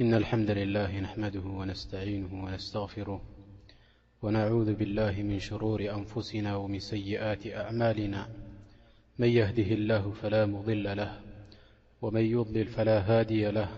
إن 0.00 0.14
الحمد 0.14 0.50
لله 0.50 1.00
نحمده 1.00 1.40
ونستعينه 1.40 2.44
ونستغفره 2.44 3.20
ونعوذ 4.22 4.74
بالله 4.74 5.10
من 5.22 5.38
شرور 5.40 5.80
أنفسنا 5.90 6.56
ومن 6.56 6.78
سيئات 6.80 7.46
أعمالنا 7.46 8.28
من 9.18 9.28
يهده 9.28 9.62
الله 9.78 10.10
فلا 10.22 10.46
مضل 10.46 10.96
له 10.96 11.20
ومن 12.02 12.20
يظلل 12.20 12.66
فلا 12.66 12.98
هادي 13.00 13.50
له 13.50 13.68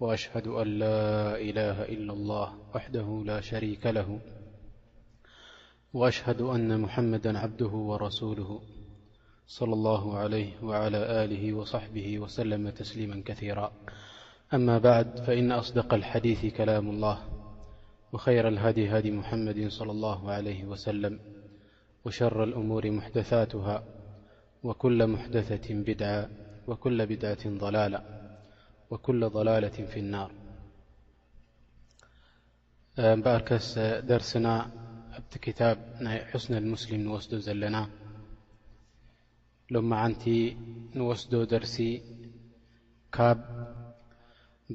وأشهد 0.00 0.46
أن 0.46 0.78
لا 0.78 1.36
إله 1.40 1.76
إلا 1.84 2.12
الله 2.12 2.52
وحده 2.74 3.22
لا 3.26 3.40
شريك 3.40 3.86
له 3.86 4.18
وأشهد 5.94 6.40
أن 6.40 6.80
محمدا 6.80 7.38
عبده 7.38 7.68
ورسوله 7.90 8.60
صلى 9.46 9.72
الله 9.72 10.18
عليه 10.18 10.52
وعلى 10.62 11.24
آله 11.24 11.52
وصحبه 11.54 12.18
وسلم 12.18 12.70
تسليما 12.70 13.22
كثيرا 13.26 13.72
أما 14.54 14.78
بعد 14.78 15.18
فإن 15.18 15.52
أصدق 15.52 15.94
الحديث 15.94 16.46
كلام 16.56 16.90
الله 16.90 17.18
وخير 18.12 18.48
الهدي 18.48 18.98
هدي 18.98 19.10
محمد 19.10 19.68
صلى 19.68 19.90
الله 19.90 20.30
عليه 20.30 20.64
وسلم 20.64 21.18
-وشر 22.08 22.36
الأمور 22.38 22.90
محدثاتها 22.90 23.84
وكل 24.62 25.06
محدثة 25.06 25.74
بدعة 25.74 26.30
وكل 26.66 27.06
بدعة 27.06 27.38
ضلالة 27.48 28.02
وكل 28.90 29.28
ضلالة 29.28 29.86
في 29.92 30.00
النار 30.00 30.30
بأركس 32.98 33.78
درسنا 33.78 34.70
بتكتاب 35.30 35.78
حسن 36.30 36.54
المسلم 36.56 37.00
نوسدو 37.00 37.38
زلنا 37.38 37.88
لمعنت 39.70 40.28
نوسد 40.96 41.34
درسي 41.48 42.02
كب 43.12 43.40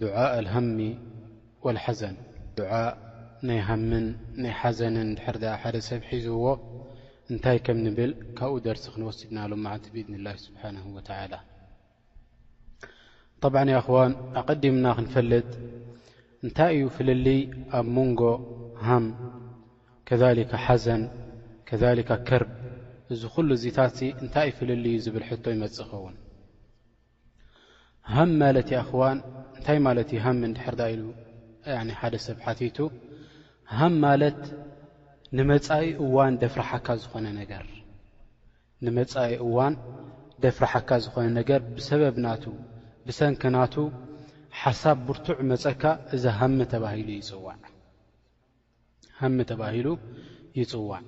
ድዓ 0.02 0.16
ኣልሃሚ 0.38 0.80
ወልሓዘን 1.66 2.16
ዱዓ 2.58 2.74
ናይ 3.48 3.60
ሃምን 3.68 4.06
ናይ 4.42 4.52
ሓዘንን 4.60 5.08
ድሕር 5.18 5.36
ሓደ 5.62 5.76
ሰብ 5.88 6.02
ሒዝዎ 6.10 6.44
እንታይ 7.32 7.58
ከም 7.66 7.78
ንብል 7.86 8.12
ካብኡ 8.38 8.54
ደርሲ 8.66 8.84
ክንወስድና 8.94 9.38
ሎመዓንቲ 9.52 9.86
ብድንላሂ 9.94 10.36
ስብሓን 10.48 10.76
ወተላ 10.98 11.34
طብዓ 13.44 13.62
ይእኽዋን 13.72 14.12
ኣቐዲምና 14.40 14.86
ክንፈልጥ 14.98 15.48
እንታይ 16.46 16.72
እዩ 16.78 16.86
ፍልልይ 16.96 17.42
ኣብ 17.80 17.88
ሞንጎ 17.96 18.22
ሃም 18.88 19.06
ከሊካ 20.08 20.54
ሓዘን 20.66 21.04
ከሊካ 21.70 22.12
ከርብ 22.30 22.52
እዚ 23.16 23.22
ኩሉ 23.36 23.50
እዚታት 23.58 23.98
እንታይ 24.24 24.48
ዩ 24.52 24.56
ፍልል 24.62 24.86
ዝብል 25.06 25.26
ሕቶ 25.30 25.46
ይመፅእ 25.56 25.88
ኸውን 25.92 26.16
ሃም 28.16 28.30
ማለት 28.42 28.68
ያ 28.76 28.80
ኽዋን 28.90 29.18
እንታይ 29.58 29.78
ማለት 29.88 30.08
እዩ 30.16 30.20
ሃሚ 30.26 30.42
እንድሕርዳ 30.50 30.82
ኢሉ 30.94 31.04
ሓደ 32.00 32.14
ሰብ 32.26 32.38
ሓተይቱ 32.46 32.78
ሃም 33.78 33.94
ማለት 34.06 34.40
ንመኢ 35.38 35.68
እዋንደፍካ 36.06 36.88
ዝነንመፃኢ 37.04 39.32
እዋን 39.46 39.74
ደፍራሓካ 40.44 40.90
ዝኾነ 41.04 41.26
ነገር 41.40 41.60
ብሰበብናቱ 41.76 42.44
ብሰንኪናቱ 43.08 43.76
ሓሳብ 44.62 44.98
ብርቱዕ 45.08 45.38
መፀካ 45.52 45.84
እዛ 46.16 46.24
ዋሃሚ 47.46 49.38
ተባሂሉ 49.52 49.88
ይጽዋዕ 50.60 51.06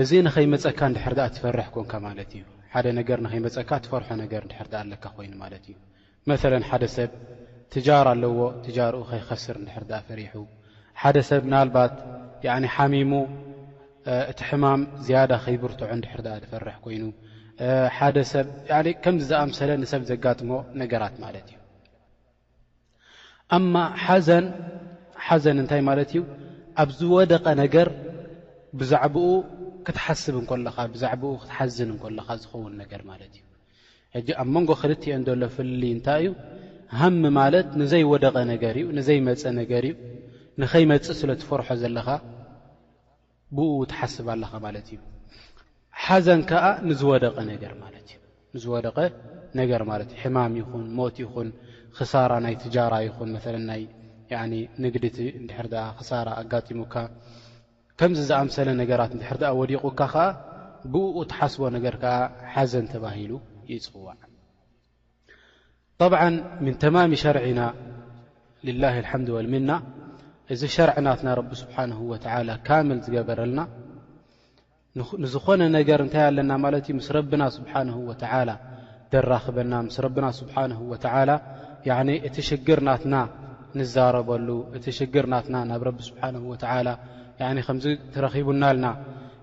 እዚ 0.00 0.10
ንኸይ 0.26 0.46
መፀካ 0.54 0.78
እንድሕርዳኣ 0.90 1.26
ትፈርሕ 1.36 1.68
ኮንካ 1.74 1.92
ማለት 2.06 2.30
እዩ 2.38 2.44
ሓደ 2.74 2.86
ነገር 2.98 3.18
ንኸይመፀካ 3.26 3.70
ትፈርሖ 3.84 4.08
ነገር 4.22 4.40
ንድሕር 4.46 4.68
ዳኣ 4.72 4.82
ኣለካ 4.84 5.04
ኮይኑ 5.16 5.32
ማለት 5.44 5.62
እዩ 5.70 5.76
መለ 6.30 6.52
ሓደ 6.70 6.84
ሰብ 6.96 7.10
ትጃር 7.72 8.06
ኣለዎ 8.12 8.38
ትጃርኡ 8.64 9.00
ከይኸስር 9.10 9.56
እንድሕር 9.60 9.84
ዳኣ 9.90 10.00
ፈሪሑ 10.08 10.34
ሓደ 11.02 11.16
ሰብ 11.30 11.42
ናልባት 11.54 11.94
ሓሚሙ 12.74 13.12
እቲ 14.32 14.40
ሕማም 14.48 14.80
ዝያዳ 15.06 15.32
ከይብርትዖ 15.44 15.86
እንድሕርዳኣ 15.96 16.36
ዝፈርሕ 16.44 16.76
ኮይኑ 16.84 17.04
ሓደ 17.96 18.16
ሰብ 18.32 18.46
ከምዝ 19.04 19.24
ዝኣምሰለ 19.30 19.70
ንሰብ 19.82 20.02
ዘጋጥሞ 20.10 20.50
ነገራት 20.82 21.16
ማለት 21.24 21.46
እዩ 21.52 21.58
ኣማ 23.56 23.74
ዘሓዘን 24.28 25.58
እንታይ 25.62 25.82
ማለት 25.90 26.10
እዩ 26.14 26.22
ኣብ 26.82 26.88
ዝወደቐ 27.00 27.46
ነገር 27.64 27.88
ብዛዕብኡ 28.80 29.26
ክትሓስብ 29.86 30.34
እንከለካ 30.40 30.76
ብዛዕባኡ 30.94 31.32
ክትሓዝን 31.42 31.90
እንከለካ 31.94 32.28
ዝኸውን 32.42 32.72
ነገር 32.82 33.00
ማለት 33.10 33.30
እዩ 33.38 33.44
ሕጂ 34.16 34.28
ኣብ 34.42 34.48
መንጎ 34.54 34.70
ክልትዮ 34.82 35.12
ንዘሎ 35.22 35.42
ፍልልይ 35.56 35.92
እንታይ 35.96 36.22
እዩ 36.26 36.30
ሃሚ 37.00 37.22
ማለት 37.40 37.66
ንዘይወደቐ 37.80 38.36
ነገር 38.52 38.74
ዩ 38.82 38.84
ንዘይመፀ 38.98 39.42
ነገር 39.60 39.82
እዩ 39.88 39.94
ንኸይመፅእ 40.62 41.16
ስለ 41.20 41.30
ትፈርሖ 41.40 41.68
ዘለኻ 41.82 42.08
ብኡ 43.56 43.70
ትሓስብ 43.90 44.26
ኣለኻ 44.34 44.52
ማለት 44.66 44.86
እዩ 44.94 44.98
ሓዘን 46.04 46.40
ከዓ 46.50 46.64
ንዝወደቀ 46.88 47.36
ነገር 47.52 47.72
ማ 47.80 47.84
እዩ 48.02 48.12
ንዝወደቀ 48.54 48.96
ነገር 49.60 49.82
ማለት 49.90 50.10
እዩ 50.14 50.20
ሕማም 50.22 50.52
ይኹን 50.60 50.86
ሞት 50.98 51.16
ይኹን 51.24 51.48
ክሳራ 51.98 52.32
ናይ 52.44 52.54
ትጃራ 52.64 52.94
ይኹን 53.08 53.30
መለ 53.36 53.54
ናይ 53.70 53.82
ንግድ 54.82 55.04
ቲ 55.14 55.18
ንድሕር 55.44 55.66
ኣ 55.86 55.86
ክሳራ 56.00 56.28
ኣጋጢሙካ 56.42 56.94
ከምዚ 58.00 58.20
ዝኣምሰለ 58.28 58.68
ነገራት 58.82 59.10
እንድሕር 59.14 59.36
ቲኣ 59.40 59.48
ወዲቑካ 59.58 60.00
ከዓ 60.12 60.14
ብኡ 60.92 61.16
ትሓስቦ 61.30 61.60
ነገር 61.74 61.94
ከዓ 62.02 62.14
ሓዘን 62.52 62.86
ተባሂሉ 62.92 63.30
ይፅዋዕ 63.70 64.20
ጠብዓ 66.00 66.20
ምን 66.64 66.74
ተማም 66.84 67.12
ሸርዕና 67.22 67.60
ልላ 68.68 68.82
አልሓምድ 69.00 69.28
ወልምና 69.36 69.70
እዚ 70.56 70.62
ሸርዕናትና 70.76 71.28
ረቢ 71.40 71.50
ስብሓንሁ 71.62 71.98
ወዓላ 72.14 72.48
ካምል 72.70 72.98
ዝገበረልና 73.06 73.60
ንዝኾነ 75.24 75.60
ነገር 75.78 76.00
እንታይ 76.06 76.24
ኣለና 76.30 76.50
ማለት 76.64 76.84
እዩ 76.88 76.94
ምስ 77.02 77.08
ረብና 77.18 77.42
ስብሓንሁ 77.58 77.96
ወተዓላ 78.10 78.50
ደራኽበና 79.12 79.72
ምስ 79.90 79.96
ረብና 80.06 80.26
ስብሓን 80.40 80.72
ወላ 80.92 81.30
እቲ 82.28 82.36
ሽግርናትና 82.50 83.14
ንዛረበሉ 83.78 84.48
እቲ 84.76 84.86
ሽግርናትና 85.00 85.56
ናብ 85.72 85.82
ረቢ 85.90 85.98
ስብሓንሁ 86.10 86.42
ወተዓላ 86.54 86.88
ከምዚ 87.66 87.84
ተረኺቡና 88.14 88.62
ለና 88.76 88.86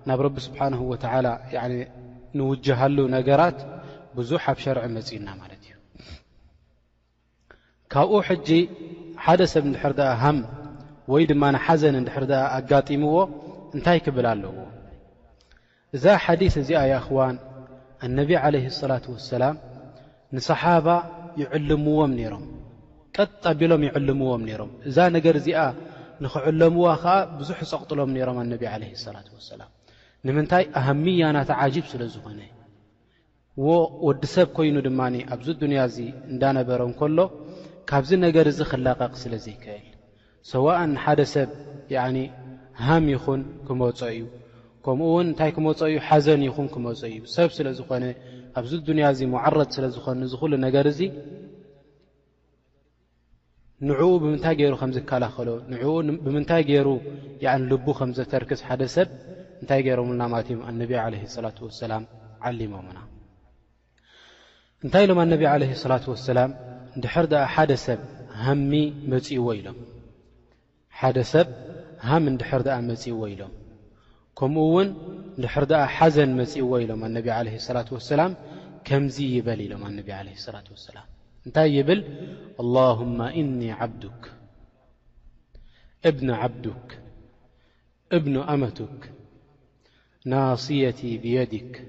ናብ 0.08 0.20
ረቢ 0.26 0.36
ስብሓን 0.46 0.74
ወዓላ 0.90 1.26
ንውጅሃሉ 2.38 2.98
ነገራት 3.16 3.58
ብዙሕ 4.16 4.42
ኣብ 4.52 4.58
ሸርዒ 4.64 4.84
መፂእና 4.96 5.28
ማለት 5.40 5.62
እዩ 5.66 5.72
ካብኡ 7.92 8.14
ሕጂ 8.28 8.48
ሓደ 9.24 9.40
ሰብ 9.52 9.64
እንድሕር 9.70 9.92
ኣ 10.10 10.10
ሃም 10.22 10.38
ወይ 11.12 11.22
ድማ 11.30 11.42
ንሓዘን 11.54 11.94
እንድሕር 12.00 12.24
ኣ 12.40 12.42
ኣጋጢምዎ 12.58 13.16
እንታይ 13.76 13.98
ክብል 14.04 14.26
ኣለውዎ 14.32 14.58
እዛ 15.96 16.04
ሓዲስ 16.24 16.54
እዚኣ 16.62 16.80
እኽዋን 17.00 17.36
ኣነቢ 18.06 18.30
ዓለ 18.44 18.54
ሰላት 18.80 19.04
ወሰላም 19.14 19.56
ንሰሓባ 20.36 20.86
ይዕልምዎም 21.42 22.12
ነይሮም 22.18 22.44
ቀጥ 23.16 23.42
ቢሎም 23.60 23.82
ይዕልምዎም 23.88 24.42
ነይሮም 24.48 24.70
እዛ 24.88 24.96
ነገር 25.16 25.34
እዚኣ 25.40 25.60
ንኽዕሎምዋ 26.24 26.86
ከዓ 27.02 27.12
ብዙሕ 27.40 27.58
ፀቕጥሎም 27.70 28.10
ነሮም 28.14 28.38
ኣነቢ 28.42 28.62
ዓለህ 28.74 28.90
ሰላት 29.06 29.26
ወሰላም 29.36 29.70
ንምንታይ 30.26 30.64
ኣሃሚያናት 30.80 31.50
ዓጂብ 31.62 31.84
ስለ 31.92 32.02
ዝኾነ 32.14 32.40
ዎወዲ 33.66 34.22
ሰብ 34.34 34.48
ኮይኑ 34.56 34.76
ድማ 34.86 35.00
ኣብዚ 35.34 35.48
ዱንያ 35.62 35.80
እዚ 35.90 35.96
እንዳነበረን 36.32 36.92
ከሎ 36.98 37.18
ካብዚ 37.90 38.10
ነገር 38.26 38.46
እዚ 38.52 38.58
ኽላቐቕ 38.70 39.12
ስለ 39.22 39.32
ዘይክእል 39.44 39.86
ሰዋእን 40.52 40.92
ሓደ 41.04 41.20
ሰብ 41.34 41.50
ሃም 42.86 43.04
ይኹን 43.14 43.40
ክመፀ 43.68 44.00
እዩ 44.14 44.20
ከምኡ 44.86 45.06
ውን 45.14 45.26
እንታይ 45.30 45.50
ክመፀ 45.56 45.80
እዩ 45.90 45.96
ሓዘን 46.08 46.42
ይኹን 46.48 46.66
ክመፅ 46.74 47.00
እዩ 47.08 47.18
ሰብ 47.36 47.48
ስለ 47.56 47.68
ዝኾነ 47.78 48.04
ኣብዚ 48.58 48.72
ዱንያ 48.88 49.04
እዚ 49.14 49.20
መዓረጥ 49.34 49.68
ስለ 49.76 49.84
ዝኾነ 49.94 50.20
ዝኽሉ 50.32 50.52
ነገር 50.66 50.84
እዙ 50.92 51.00
ንዕኡ 53.86 54.10
ብምንታይ 54.22 54.54
ገይሩ 54.60 54.74
ከም 54.80 54.92
ዝከላኸሎ 54.94 55.48
ንዕኡ 55.72 55.90
ብምንታይ 56.24 56.62
ገይሩ 56.68 56.88
ልቡ 57.70 57.86
ከም 57.98 58.10
ዘተርክስ 58.16 58.60
ሓደ 58.68 58.82
ሰብ 58.94 59.08
እንታይ 59.60 59.80
ገይሮም 59.86 60.08
ሉና 60.12 60.22
ማለትዮም 60.32 60.62
ኣነቢ 60.68 60.90
ዓለ 61.02 61.14
ሰላት 61.34 61.58
ወሰላም 61.66 62.02
ዓሊሞምና 62.48 62.98
እንታይ 64.84 65.04
ኢሎም 65.06 65.20
ኣነቢ 65.24 65.42
ዓለ 65.52 65.62
ሰላት 65.84 66.04
ወሰላም 66.12 66.50
ድሕር 67.04 67.26
ኣ 67.42 67.42
ሓደ 67.54 67.72
ሰብ 67.86 68.00
ሃሚ 68.44 68.72
መዎ 69.12 69.46
ኢሎም 69.60 69.78
ሓደ 71.00 71.16
ሰብ 71.32 71.48
ሃም 72.08 72.24
ንድሕር 72.34 72.62
ኣ 72.76 72.78
መፅእዎ 72.90 73.20
ኢሎም 73.34 73.52
ከምኡ 74.40 74.64
ውን 74.74 74.88
ድሕር 75.44 75.64
ኣ 75.82 75.84
ሓዘን 75.96 76.32
መፂእዎ 76.40 76.72
ኢሎም 76.86 77.00
ኣነቢ 77.10 77.26
ዓለ 77.38 77.46
ላት 77.78 77.90
ወሰላም 77.96 78.34
ከምዚ 78.88 79.16
ይበል 79.36 79.62
ኢሎም 79.68 79.84
ኣነቢ 79.90 80.08
ለ 80.26 80.56
ላት 80.56 80.68
ወሰላም 80.74 81.06
تايبل 81.54 82.04
اللهم 82.60 83.22
إني 83.22 83.72
عبدك 83.72 84.32
ابن 86.04 86.30
عبدك 86.30 86.98
ابن 88.12 88.36
أمتك 88.38 89.12
ناصيتي 90.26 91.18
بيدك 91.18 91.88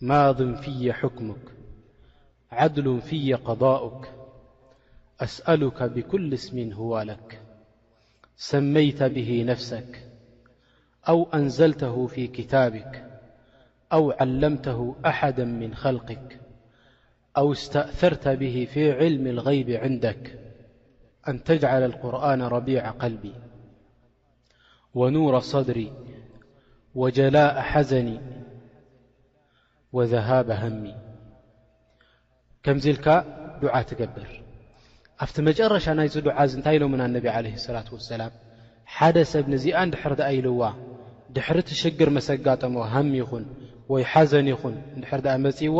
ماض 0.00 0.54
في 0.56 0.92
حكمك 0.92 1.40
عدل 2.52 3.00
في 3.00 3.34
قضاؤك 3.34 4.12
أسألك 5.20 5.82
بكل 5.82 6.34
اسم 6.34 6.72
هو 6.72 7.00
لك 7.02 7.42
سميت 8.36 9.02
به 9.02 9.44
نفسك 9.46 10.06
أو 11.08 11.24
أنزلته 11.34 12.06
في 12.06 12.26
كتابك 12.26 13.06
أو 13.92 14.10
علمته 14.10 14.96
أحدا 15.06 15.44
من 15.44 15.74
خلقك 15.74 16.40
أو 17.36 17.52
اስتأثርተ 17.54 18.28
ብه 18.28 18.64
في 18.74 18.92
علم 18.92 19.26
الغይቢ 19.26 19.76
عንደك 19.76 20.38
ኣን 21.28 21.44
ተجعل 21.44 21.82
القርن 21.90 22.42
رቢيع 22.42 22.90
قልቢ 23.02 23.24
وኑور 24.94 25.34
صድሪ 25.40 25.80
وجላء 26.94 27.54
ሓዘኒ 27.70 28.08
وذهب 29.96 30.48
هሚ 30.62 30.84
ከምዚ 32.64 32.84
ኢልካ 32.94 33.06
ዱዓ 33.62 33.74
ትገብር 33.88 34.30
ኣብቲ 35.24 35.36
መጨረሻ 35.48 35.86
ናይዚ 35.98 36.14
ዱዓ 36.26 36.38
እንታይ 36.56 36.74
ኢሎምና 36.78 37.02
ነብ 37.16 37.24
عለيه 37.36 37.54
الصلة 37.60 37.88
وسላ 37.96 38.22
ሓደ 38.94 39.16
ሰብ 39.32 39.44
ንዚኣ 39.54 39.76
ንድሕሪ 39.88 40.12
ኣ 40.28 40.30
ኢልዋ 40.38 40.62
ድሕሪ 41.36 41.58
ቲ 41.68 41.70
ሽግር 41.82 42.08
መሰጋጠሞ 42.16 42.74
هም 42.94 43.08
ይኹን 43.20 43.44
ወይ 43.92 44.02
ሓዘን 44.12 44.46
ይኹን 44.52 44.74
ድር 45.02 45.20
ኣ 45.34 45.36
መፅእዎ 45.46 45.76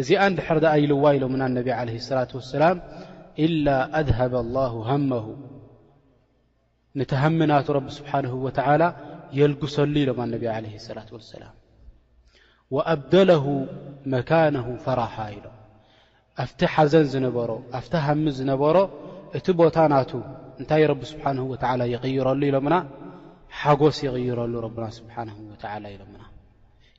እዚኣ 0.00 0.20
ንድሕር 0.34 0.58
ኣ 0.74 0.74
ይልዋ 0.82 1.04
ኢሎምና 1.16 1.42
ነብ 1.58 1.68
ለه 1.68 2.04
ላة 2.18 2.30
وሰላ 2.38 2.64
إላ 3.44 3.66
ኣذهበ 3.98 4.34
الله 4.44 4.72
ሃመه 4.90 5.24
ነቲ 6.98 7.10
ሃሚ 7.22 7.38
ና 7.50 7.52
ስብሓه 7.98 8.68
ላ 8.82 8.84
የልግሰሉ 9.38 9.94
ኢሎም 10.04 10.18
ነ 10.28 10.30
ለ 10.34 10.36
ላة 10.98 11.08
ሰላ 11.32 11.44
ኣብደለ 12.92 13.30
መካነ 14.12 14.56
ፈራሓ 14.84 15.14
ኢሎ 15.36 15.46
ኣብቲ 16.42 16.60
ሓዘን 16.74 17.06
ዝነበሮ 17.12 17.50
ኣብቲ 17.78 17.92
ሃሚ 18.06 18.24
ዝነበሮ 18.38 18.76
እቲ 19.38 19.46
ቦታ 19.60 19.76
ናቱ 19.92 20.10
እንታይ 20.60 20.84
ስብሓ 21.12 21.24
የغይረሉ 21.94 22.40
ኢሎምና 22.50 22.76
ሓጎስ 23.60 23.96
ይቕይረሉ 24.06 24.54
ና 24.82 24.86
ስሓ 24.98 25.14
ኢሎና 25.94 26.16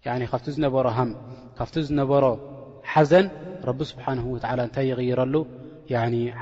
ካብ 0.05 0.43
ዝነሮ 0.55 0.75
ካ 1.59 1.63
ነሮ 1.99 2.21
ሓዘን 2.93 3.27
ረቢ 3.69 3.79
ስብሓን 3.91 4.17
ወላ 4.33 4.45
እንታይ 4.67 4.85
ይቕይረሉ 4.91 5.35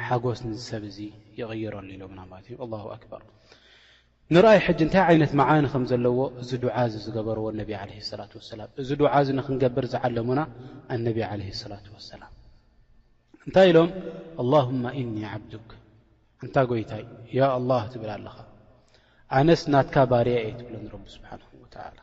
ሓጎስ 0.06 0.40
ንሰብ 0.50 0.84
እዙ 0.92 0.98
ይቕይረሉ 1.40 1.88
ኢሎምና 1.96 2.20
ለት 2.32 2.46
እ 2.66 2.68
ላ 2.72 2.76
ኣክበር 2.96 3.22
ንርአይ 4.34 4.58
ሕጂ 4.66 4.80
እንታይ 4.88 5.02
ዓይነት 5.10 5.32
መዓኒ 5.40 5.66
ከም 5.74 5.84
ዘለዎ 5.92 6.20
እዚ 6.42 6.50
ዱዓ 6.66 6.76
እዚ 6.90 6.96
ዝገበርዎ 7.06 7.46
ነ 7.60 7.64
ለ 7.70 8.20
ላ 8.20 8.28
ሰላም 8.52 8.70
እዚ 8.82 8.90
ዱዓ 9.02 9.12
እዚ 9.24 9.30
ንክንገብር 9.40 9.86
ዝዓለሙና 9.94 10.42
ኣነቢ 10.96 11.18
ለ 11.42 11.54
ላት 11.72 11.86
ሰላም 12.12 12.32
እንታይ 13.46 13.68
ኢሎም 13.72 13.92
ኣላሁማ 14.44 14.84
እኒ 15.02 15.18
ዓብዱክ 15.34 15.70
እንታ 16.46 16.56
ጎይታይ 16.72 17.04
ያ 17.40 17.50
ኣላህ 17.60 17.84
ትብል 17.96 18.12
ኣለኻ 18.18 18.36
ኣነስ 19.40 19.64
ናትካ 19.74 19.96
ባርያ 20.14 20.38
እየ 20.46 20.54
ትብሎን 20.62 20.88
ረቢ 20.96 21.04
ስብሓን 21.18 21.42
ወላ 21.64 22.01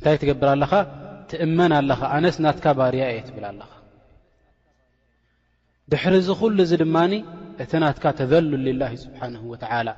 እንታይ 0.00 0.16
ትገብር 0.20 0.48
ኣለኻ 0.52 0.72
ትእመን 1.30 1.72
ኣለኻ 1.78 2.00
ኣነስ 2.16 2.36
ናትካ 2.44 2.66
ባርያ 2.78 3.02
እየ 3.12 3.18
ትብል 3.26 3.44
ኣለኻ 3.48 3.68
ድሕር 5.92 6.14
ዚ 6.26 6.28
ኹሉ 6.40 6.58
ዙ 6.70 6.72
ድማኒ 6.82 7.12
እቲ 7.62 7.72
ናትካ 7.84 8.04
ተዘሉሊላሂ 8.18 8.92
ስብሓንሁ 9.04 9.42
ወትዓላ 9.52 9.88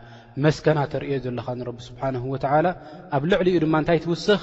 መስከና 0.44 0.78
ተርእዮ 0.92 1.18
ዘለኻ 1.26 1.46
ንረቢ 1.58 1.78
ስብሓንሁ 1.88 2.22
ወዓላ 2.34 2.66
ኣብ 3.16 3.22
ልዕሊ 3.30 3.46
እዩ 3.52 3.58
ድማ 3.64 3.74
እንታይ 3.82 3.98
ትውስኽ 4.06 4.42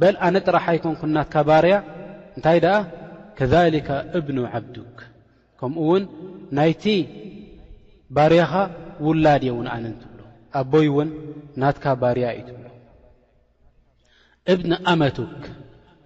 በልኣነ 0.00 0.36
ጥራሓ 0.48 0.64
ኣይኮንኩን 0.74 1.10
እናትካ 1.12 1.34
ባርያ 1.50 1.74
እንታይ 2.36 2.58
ደኣ 2.64 2.76
ከሊካ 3.38 3.88
እብኑ 4.18 4.38
ዓብዱክ 4.52 4.96
ከምኡ 5.60 5.80
ውን 5.92 6.04
ናይቲ 6.58 6.84
ባርያኻ 8.18 8.52
ውላድየ 9.08 9.52
ውን 9.58 9.68
ኣነእንትብሎ 9.76 10.20
ኣቦይ 10.62 10.88
እውን 10.92 11.10
ናትካ 11.62 11.84
ባርያ 12.02 12.26
እየ 12.36 12.42
ትብሎ 12.48 12.66
እብኒ 14.52 14.70
ኣመቱክ 14.90 15.40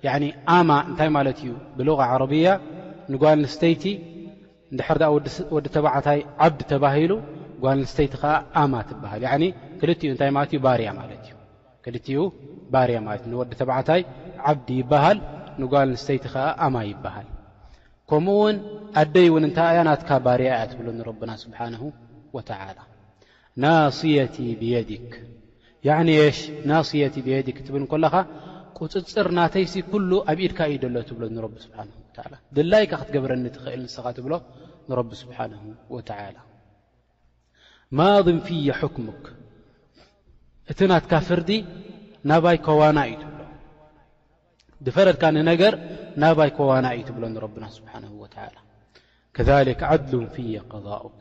ያኒ 0.06 0.24
ኣማ 0.56 0.70
እንታይ 0.88 1.08
ማለት 1.16 1.38
እዩ 1.42 1.50
ብልغ 1.78 1.98
ዓረቢያ 2.10 2.48
ንጓል 3.12 3.38
ንስተይቲ 3.44 3.84
እንድሕር 4.72 4.98
ድኣ 5.02 5.08
ወዲ 5.56 5.66
ተባዕታይ 5.76 6.20
ዓብዲ 6.44 6.60
ተባሂሉ 6.72 7.12
ጓል 7.64 7.78
ንስተይቲ 7.84 8.12
ከዓ 8.22 8.32
ኣማ 8.62 8.74
ትብሃል 8.90 9.22
ኒ 9.42 9.46
ክልኡ 9.80 10.00
እንታይ 10.12 10.30
ማለት 10.36 10.50
እዩ 10.54 10.60
ባርያ 10.66 10.88
ማለት 11.00 11.20
እዩ 11.26 11.32
ክልኡ 11.84 12.06
ባርያ 12.74 12.96
ማለት 13.08 13.22
እዩ 13.26 13.32
ንወዲ 13.34 13.52
ተባዕታይ 13.60 14.02
ዓብዲ 14.52 14.68
ይበሃል 14.82 15.18
ንጓል 15.62 15.88
ንስተይቲ 15.96 16.24
ከዓ 16.34 16.46
ኣማ 16.66 16.76
ይበሃል 16.90 17.28
ከምኡ 18.10 18.36
ውን 18.44 18.56
ኣደይ 19.00 19.28
ውን 19.34 19.44
እንታይ 19.48 19.72
እያ 19.74 19.82
ናትካ 19.88 20.10
ባርያ 20.26 20.48
እያ 20.56 20.64
ትብሉኒ 20.70 20.98
ረብና 21.10 21.30
ስብሓንሁ 21.44 21.82
ወተዓላ 22.38 22.78
ናስየቲ 23.64 24.36
ብየዲክ 24.60 25.10
ሽ 26.36 26.38
ናስየቲ 26.70 27.14
ብየዲ 27.26 27.48
ክትብል 27.56 27.84
ኮለኻ 27.92 28.14
ቁፅፅር 28.78 29.26
ናተይሲ 29.38 29.74
ኩሉ 29.92 30.10
ኣብ 30.30 30.38
ኢድካ 30.46 30.58
እዩ 30.70 30.76
ደሎ 30.84 30.96
ትብሎ 31.08 31.22
ንቢ 31.36 31.52
ስብሓ 31.64 31.78
ድላይካ 32.56 32.92
ክትገብረኒትኽእል 33.00 33.80
ንስኻ 33.86 34.04
ትብሎ 34.16 34.32
ንረቢ 34.88 35.10
ስብሓን 35.22 35.52
ወተላ 35.94 36.36
ማضም 37.98 38.38
ፍየ 38.46 38.68
ክሙክ 38.94 39.24
እቲ 40.70 40.78
ናትካ 40.90 41.12
ፍርዲ 41.28 41.50
ናባይ 42.30 42.58
ኮዋና 42.66 42.98
እዩ 43.12 43.22
ብሎ 43.26 43.34
ድፈረድካ 44.86 45.22
ንነገር 45.36 45.74
ናባይ 46.24 46.50
ኮዋና 46.58 46.86
እዩ 46.96 47.00
ትብሎ 47.08 47.24
ንረብና 47.36 47.64
ስብሓንه 47.78 48.10
ወላ 48.22 48.36
ከሊክ 49.36 49.80
ዓድሉን 49.92 50.28
ፍየ 50.36 50.54
قضኡክ 50.72 51.18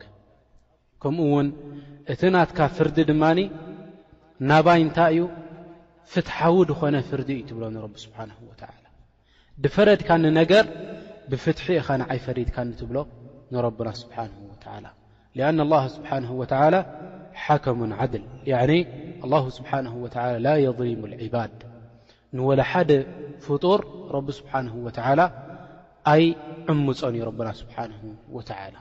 ከምኡ 1.02 1.24
ውን 1.34 1.48
እቲ 2.12 2.20
ናትካ 2.36 2.58
ፍርዲ 2.76 2.96
ድማኒ 3.10 3.38
ናባይ 4.48 4.80
እንታይ 4.84 5.14
እዩ 5.16 5.24
ፍትሓዊ 6.12 6.56
ድኾነ 6.70 6.94
ፍርዲ 7.08 7.28
እዩ 7.38 7.42
ትብሎ 7.48 7.64
ንረቢ 7.76 7.94
ስብሓንه 8.04 8.36
ወላ 8.50 8.62
ድፈረድካ 9.64 10.08
ንነገር 10.24 10.64
ብፍትሒ 11.30 11.66
ኢኻ 11.80 11.88
ንዓይ 12.00 12.18
ፈሪድካ 12.26 12.56
ኒትብሎ 12.68 12.96
ንረብና 13.52 13.88
ስብሓን 14.02 14.30
ወላ 14.50 14.64
ኣና 14.76 14.86
ላه 15.72 15.82
ስብሓንه 15.96 16.30
ወላ 16.40 16.52
ሓከሙ 17.44 17.80
ዓድል 18.00 18.24
ያዕኒ 18.52 18.72
ኣላه 19.24 19.44
ስብሓን 19.58 19.86
ወላ 20.04 20.16
ላ 20.46 20.48
የضሊሙ 20.64 21.00
ልዕባድ 21.12 21.54
ንወለ 22.36 22.60
ሓደ 22.70 22.90
ፍጡር 23.46 23.80
ረቢ 24.14 24.26
ስብሓንه 24.40 24.74
ወተዓላ 24.86 25.20
ኣይ 26.12 26.22
ዕምፆን 26.72 27.14
እዩ 27.16 27.22
ረብና 27.28 27.48
ስብሓን 27.62 27.90
ወተላ 28.36 28.76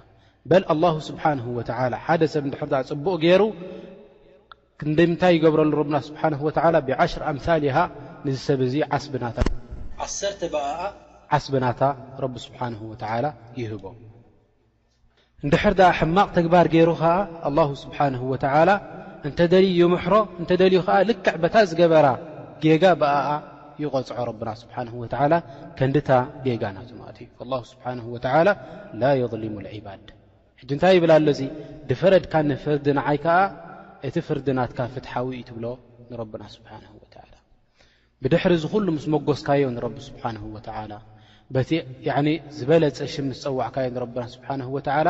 በል 0.50 0.64
ኣላه 0.74 0.96
ስብሓን 1.10 1.40
ወላ 1.58 1.94
ሓደ 2.06 2.22
ሰብ 2.34 2.44
ንድሕርታዕ 2.48 2.82
ፅቡቕ 2.92 3.16
ገይሩ 3.26 3.42
ክንደ 4.82 5.00
ምንታይ 5.12 5.32
ይገብረሉ 5.38 5.72
ረብና 5.80 5.96
ስብሓን 6.08 6.34
ወላ 6.46 6.76
ብዓሽር 6.88 7.24
ኣምል 7.30 7.66
ሃ 7.76 7.80
ንዝሰብ 8.26 8.60
እዙ 8.68 8.76
ስናዓሰተ 9.04 10.42
ብኣ 10.54 10.66
ዓስብናታ 11.38 11.82
ረቢ 12.24 12.36
ስብሓን 12.46 12.74
ወላ 12.92 13.26
ይህቦ 13.62 13.84
እንድሕር 15.44 15.74
ድኣ 15.80 15.90
ሕማቕ 15.98 16.28
ተግባር 16.38 16.68
ገይሩ 16.74 16.90
ኸዓ 17.02 17.14
ኣላ 17.52 17.60
ስብሓን 17.84 18.16
ወላ 18.32 18.70
እንተደልዩ 19.28 19.80
ምሕሮ 19.96 20.16
እንተደልዩ 20.42 20.80
ከዓ 20.88 20.98
ልክዕ 21.10 21.36
በታ 21.44 21.56
ዝገበራ 21.72 22.08
ጌጋ 22.66 22.84
ብኣኣ 23.02 23.30
ይቆፅዖ 23.84 24.18
ረብና 24.32 24.50
ስብሓን 24.64 24.88
ወላ 25.04 25.34
ከንዲታ 25.78 26.10
ጌጋ 26.46 26.64
ናቱ 26.78 26.90
ማት 27.04 27.18
እዩ 27.26 27.30
ላ 27.52 27.64
ስብሓን 27.74 28.00
ወላ 28.16 28.26
ላ 29.02 29.12
የظሊሙ 29.22 29.54
ልዒባድ 29.66 30.08
ሕጂ 30.62 30.70
እንታይ 30.76 30.94
ይብላ 31.00 31.12
ሎ 31.26 31.30
እዙ 31.36 31.42
ድፈረድካ 31.92 32.34
ንፍርዲ 32.52 32.86
ንዓይ 33.00 33.20
ከዓ 33.26 33.38
እቲ 34.08 34.16
ፍርድናትካ 34.26 34.80
ፍትሓዊ 34.96 35.28
እዩትብሎ 35.38 35.66
ንረብና 36.12 36.44
ስብሓን 36.56 36.84
ወላ 37.00 37.16
ብድሕሪ 38.24 38.54
ዝኩሉ 38.64 38.88
ምስ 38.98 39.06
መጎስካዮ 39.14 39.64
ንረቢ 39.76 39.96
ስብሓንሁ 40.10 40.44
ወላ 40.56 40.94
ቲ 41.70 41.72
ዝበለፀ 42.58 42.98
ሽ 43.14 43.16
ምስፀዋዕካዮ 43.30 43.88
ንረብና 43.96 44.24
ስብሓን 44.36 44.62
ወላ 44.76 45.08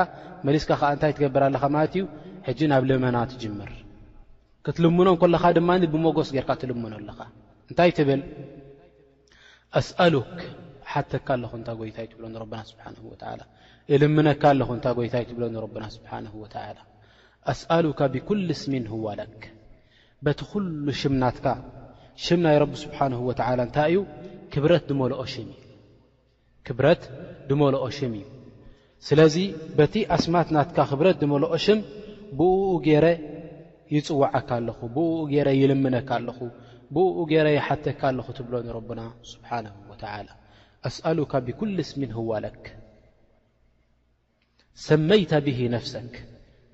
መሊስካ 0.47 0.69
ከዓ 0.81 0.89
እንታይ 0.95 1.11
ትገብር 1.17 1.43
ኣለኻ 1.49 1.63
ማለት 1.75 1.93
እዩ 1.99 2.03
ሕጂ 2.47 2.59
ናብ 2.71 2.83
ልመና 2.89 3.17
ትጅምር 3.31 3.71
ክትልምኖን 4.65 5.17
ለካ 5.33 5.45
ድማ 5.57 5.69
ብመጎስ 5.93 6.29
ገርካ 6.37 6.49
ትልምኖ 6.61 6.93
ኣለኻ 7.01 7.19
እንታይ 7.69 7.91
ትብል 7.97 8.21
ኣስኣሉክ 9.79 10.33
ሓተካ 10.91 11.27
ኣለኹ 11.37 11.51
እንታ 11.59 11.69
ጎታ 11.81 11.97
እይትብሎ 12.05 12.23
ብና 12.51 12.61
ስብሓን 12.71 12.95
ወላ 13.11 13.23
እልምነካ 13.95 14.41
ኣለኹ 14.53 14.69
እታ 14.79 14.87
ጎይታ 14.97 15.15
እይትብሎ 15.21 15.43
ንብና 15.55 15.85
ስብሓነ 15.97 16.25
ወላ 16.43 16.55
ኣስኣሉካ 17.51 17.99
ብኩል 18.15 18.39
ስሚን 18.61 18.85
ህዋለክ 18.93 19.35
በቲ 20.25 20.39
ኩሉ 20.51 20.87
ሽም 21.01 21.13
ናትካ 21.21 21.45
ሽም 22.23 22.39
ናይ 22.45 22.55
ረብ 22.61 22.71
ስብሓንሁ 22.83 23.19
ወተዓላ 23.29 23.59
እንታይ 23.67 23.91
እዩ 23.95 23.99
ክብረት 24.53 24.83
ድመልኦ 27.49 27.85
ሽም 27.97 28.13
እዩ 28.19 28.25
ስለዚ 29.07 29.35
በቲ 29.77 29.93
ኣስማት 30.15 30.47
ናትካ 30.55 30.79
ክብረት 30.91 31.17
ድመልኦ 31.21 31.51
ሽም 31.65 31.79
ብኡ 32.39 32.57
ገረ 32.87 33.05
ይፅዋዓካ 33.95 34.49
ኣለኹ 34.59 34.79
ብእኡ 34.95 35.13
ገረ 35.31 35.49
ይልምነካ 35.59 36.09
ኣለኹ 36.19 36.39
ብኡ 36.95 37.17
ገይረ 37.31 37.47
ይሓተካ 37.55 38.01
ኣለኹ 38.11 38.27
ትብሎ 38.37 38.53
ንረብና 38.65 39.01
ስብሓንሁ 39.31 39.75
ወተዓላ 39.91 40.29
ኣስኣሉካ 40.89 41.33
ብኩል 41.47 41.71
ስሚን 41.91 42.11
ህዋለክ 42.17 42.61
ሰመይታ 44.87 45.31
ብሂ 45.47 45.59
ነፍሰክ 45.75 46.13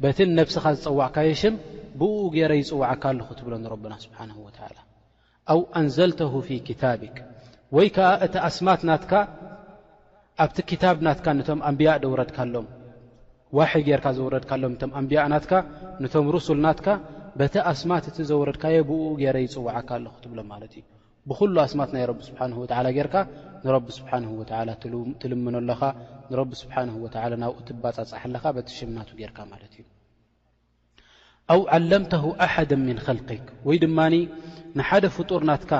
በቲ 0.04 0.18
ነብስኻ 0.38 0.66
ዝፀዋዕካየ 0.84 1.30
ሽም 1.42 1.56
ብኡኡ 2.00 2.20
ገይረ 2.36 2.52
ይጽዋዓካ 2.62 3.04
ኣለኹ 3.12 3.28
ትብሎ 3.40 3.54
ንረብና 3.64 3.94
ስብሓንሁ 4.06 4.38
ወትዓላ 4.48 4.78
ኣው 5.54 5.60
ኣንዘልተሁ 5.80 6.34
ፊ 6.48 6.50
ኪታብክ 6.68 7.16
ወይ 7.76 7.88
ከዓ 7.96 8.10
እቲ 8.26 8.36
ኣስማት 8.48 8.82
ናትካ 8.90 9.14
ኣብቲ 10.44 10.58
ኪታብ 10.72 10.98
ናትካ 11.08 11.26
ነቶም 11.40 11.60
ኣንብያእ 11.70 12.02
ደውረድካሎም 12.06 12.68
ዋሒ 13.60 13.74
ጌይርካ 13.88 14.08
ዘውረድካሎም 14.18 14.74
ቶም 14.82 14.92
ኣንቢያእ 15.00 15.30
ናትካ 15.34 15.54
ነቶም 16.04 16.28
ሩሱል 16.36 16.60
ናትካ 16.66 16.88
በቲ 17.40 17.56
ኣስማት 17.72 18.06
እቲ 18.12 18.18
ዘውረድካየ 18.32 18.76
ብኡኡ 18.90 19.08
ገይረ 19.24 19.38
ይፅዋዓካ 19.46 19.90
ኣለኹ 20.00 20.14
ትብሎም 20.26 20.48
ማለት 20.54 20.74
እዩ 20.80 20.84
ብኹሉ 21.30 21.56
ኣስማት 21.66 21.90
ናይ 21.96 22.04
ረቢ 22.10 22.20
ስብሓንሁ 22.30 22.56
ወዓላ 22.64 22.88
ጌርካ 22.98 23.16
ንረቢ 23.66 23.86
ስብሓንሁ 24.00 24.32
ወዓላ 24.42 24.70
ትልምኖ 25.22 25.56
ኣለኻ 25.64 25.82
ንረቢ 26.32 26.52
ስብሓንሁ 26.62 26.96
ወዓላ 27.06 27.34
ናብኡ 27.44 27.58
ትባጻጻሓ 27.70 28.22
ኣለኻ 28.30 28.44
በቲሽምናቱ 28.56 29.10
ጌርካ 29.22 29.38
ማለት 29.54 29.74
እዩ 29.80 29.86
ኣብ 31.54 31.62
ዓለምተሁ 31.78 32.26
ኣሓደ 32.46 32.72
ምን 32.86 33.00
ኸልከይክ 33.06 33.48
ወይ 33.70 33.78
ድማኒ 33.84 34.16
ንሓደ 34.80 35.06
ፍጡር 35.18 35.42
ናትካ 35.52 35.72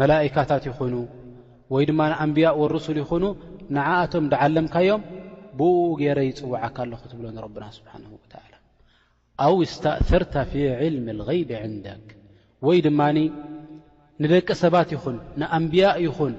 መላእካታት 0.00 0.64
ይኹኑ 0.70 0.94
ወይ 1.74 1.84
ድማ 1.88 2.00
ንኣንብያ 2.12 2.48
ወርሱል 2.60 2.98
ይኹኑ 3.02 3.24
ንዓኣቶም 3.76 4.26
ዳዓለምካዮም 4.32 5.02
ብኡ 5.58 5.72
ገይረ 6.00 6.18
ይፅዋዓካ 6.28 6.76
ኣለኹ 6.86 7.00
ትብሎ 7.12 7.24
ንረብና 7.36 7.64
ስብሓንሁ 7.78 8.10
ወዓላ 8.20 8.54
ኣው 9.46 9.54
እስታእሰርታ 9.66 10.34
ፊ 10.50 10.62
ዕልሚ 10.86 11.06
غይቢ 11.28 11.50
ዕንደክ 11.66 12.04
ወይ 12.66 12.78
ድማኒ 12.86 13.18
ንደቂ 14.22 14.48
ሰባት 14.62 14.88
ይኹን 14.94 15.16
ንኣንብያእ 15.40 15.96
ይኹን 16.06 16.32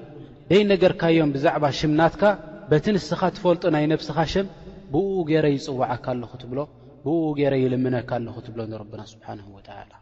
ደይ 0.50 0.62
ነገርካዮም 0.72 1.30
ብዛዕባ 1.34 1.64
ሽምናትካ 1.78 2.22
በቲ 2.70 2.84
ንስኻ 2.94 3.20
ትፈልጡ 3.36 3.62
ናይ 3.74 3.84
ነብስኻ 3.92 4.16
ሽም 4.32 4.46
ብኡ 4.92 5.06
ገይረ 5.30 5.46
ይጽውዐካ 5.56 6.04
ኣለኹ 6.14 6.30
ትብሎ 6.42 6.58
ብኡ 7.04 7.16
ገይረ 7.38 7.52
ይልምነካ 7.62 8.10
ኣለኹ 8.18 8.36
ትብሎ 8.46 8.60
ንረብና 8.72 9.02
ስብሓንሁ 9.12 9.46
ወትዓላ 9.56 9.92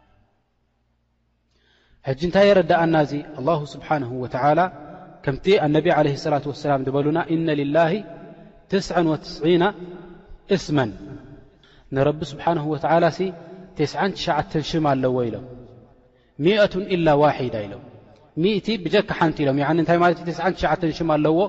ሕጂ 2.07 2.19
እንታይ 2.27 2.45
የረዳእና 2.49 2.95
እዙይ 3.05 3.21
ኣላሁ 3.39 3.59
ስብሓንሁ 3.75 4.11
ወትዓላ 4.23 4.59
ከምቲ 5.23 5.45
ኣነቢ 5.65 5.85
ዓለህ 5.97 6.13
ሰላት 6.25 6.45
ወሰላም 6.51 6.83
ዝበሉና 6.87 7.19
ኢነ 7.35 7.47
ልላሂ 7.61 7.93
ትስዐን 8.71 9.07
ወትስና 9.13 9.63
እስመን 10.57 10.91
ንረቢ 11.95 12.19
ስብሓንሁ 12.33 12.65
ወትዓላ 12.73 13.05
ሲ 13.19 13.29
ትስን 13.77 14.11
ትሽዓተን 14.17 14.63
ሽም 14.71 14.85
ኣለዎ 14.93 15.15
ኢሎም 15.29 15.47
ሚቱ 16.45 16.73
ኢላ 16.95 17.07
ዋዳ 17.21 17.55
ኢሎም 17.65 17.81
እቲ 18.57 18.67
ብጀካ 18.83 19.09
ሓንቲ 19.19 19.37
ኢሎም 19.43 19.57
እታይ 19.83 19.97
ማለት 20.03 20.19
ሽ 20.97 21.01
ኣለዎ 21.15 21.39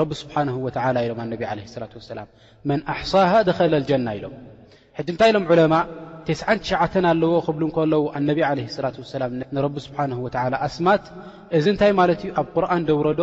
ረቢ 0.00 0.10
ስብሓን 0.20 0.48
ወላ 0.66 0.96
ኢሎም 1.06 1.18
ኣነቢ 1.24 1.42
ለ 1.58 1.82
ላ 1.82 1.86
وሰላም 2.00 2.28
መን 2.68 2.80
ኣሕሳሃ 2.94 3.30
ደኸለ 3.48 3.72
ልጀና 3.82 4.08
ኢሎም 4.18 4.34
ሕቲ 4.98 5.08
ንታይ 5.14 5.30
ኢሎም 5.32 5.44
ዕለማ 5.52 5.74
99 6.30 6.98
ኣለዎ 7.12 7.30
ክብሉ 7.46 7.62
እከለዉ 7.70 8.02
ኣነ 8.16 8.28
ላ 8.38 9.20
ላ 9.22 9.30
ንረቢ 9.56 9.76
ስብሓን 9.86 10.10
ላ 10.54 10.60
ኣስማት 10.68 11.04
እዚ 11.58 11.64
ንታይ 11.74 11.92
ማለት 12.00 12.20
ዩ 12.26 12.30
ኣብ 12.40 12.46
ቁርን 12.54 12.82
ደውረዶ 12.90 13.20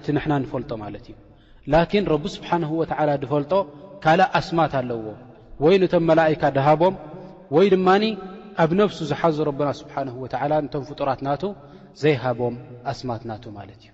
እቲ 0.00 0.06
ንሕና 0.16 0.32
ንፈልጦ 0.44 0.70
ማለት 0.84 1.04
እዩ 1.10 1.14
ላኪን 1.72 2.04
ረቢ 2.12 2.24
ስብሓንه 2.36 2.70
ወላ 2.80 3.10
ድፈልጦ 3.22 3.52
ካልእ 4.04 4.28
ኣስማት 4.38 4.72
ኣለዎ 4.80 5.02
ወይ 5.64 5.74
ነቶም 5.82 6.02
መላካ 6.10 6.42
ድሃቦም 6.58 6.94
ወይ 7.56 7.66
ድማ 7.74 7.88
ኣብ 8.62 8.70
ነፍሱ 8.80 8.98
ዝሓዙ 9.10 9.36
ረብና 9.48 9.68
ስብሓንሁ 9.80 10.14
ወዓላ 10.24 10.52
እንቶም 10.64 10.82
ፍጡራት 10.88 11.20
ናቱ 11.26 11.42
ዘይሃቦም 12.02 12.54
ኣስማት 12.92 13.22
ናቱ 13.30 13.44
ማለት 13.58 13.80
እዩ 13.84 13.90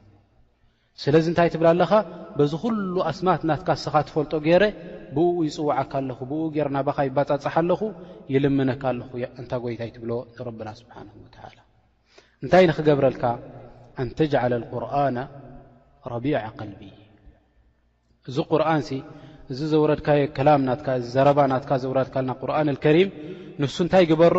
ስለዚ 1.02 1.24
እንታይ 1.30 1.48
ትብላ 1.52 1.68
ኣለኻ 1.74 1.92
በዚ 2.38 2.52
ኩሉ 2.64 2.94
ኣስማት 3.10 3.42
ናትካ 3.48 3.68
ስኻ 3.84 3.94
ትፈልጦ 4.08 4.32
ገይረ 4.46 4.64
ብኡ 5.16 5.26
ይፅዋዓካ 5.48 5.92
ኣለኹ 6.02 6.18
ብኡ 6.30 6.40
ገረ 6.56 6.66
ናባኻ 6.76 6.98
ይባፃፅሓ 7.08 7.54
ኣለኹ 7.62 7.80
ይልምነካ 8.34 8.82
ኣለኹ 8.92 9.10
እንታይ 9.40 9.60
ጎይታ 9.64 9.80
ኣይትብሎ 9.86 10.12
ንረብና 10.36 10.68
ስብሓንሁ 10.80 11.14
ወላ 11.24 11.58
እንታይ 12.44 12.64
ንኽገብረልካ 12.70 13.24
ኣንተጅዓለ 14.04 14.52
ቁርና 14.72 15.18
ረቢዕ 16.12 16.34
ቀልቢ 16.58 16.82
እዚ 18.28 18.36
ቁርኣን 18.50 18.82
እዚ 19.52 19.60
ዘውረድካዮ 19.72 20.20
ላም 20.46 20.60
ናት 20.68 20.84
ዘረባ 21.14 21.38
ናትካ 21.52 21.70
ዘውረድካልና 21.82 22.30
ቁርኣን 22.40 22.68
ልከሪም 22.74 23.08
ንሱ 23.62 23.76
እንታይ 23.84 24.04
ግበሮ 24.10 24.36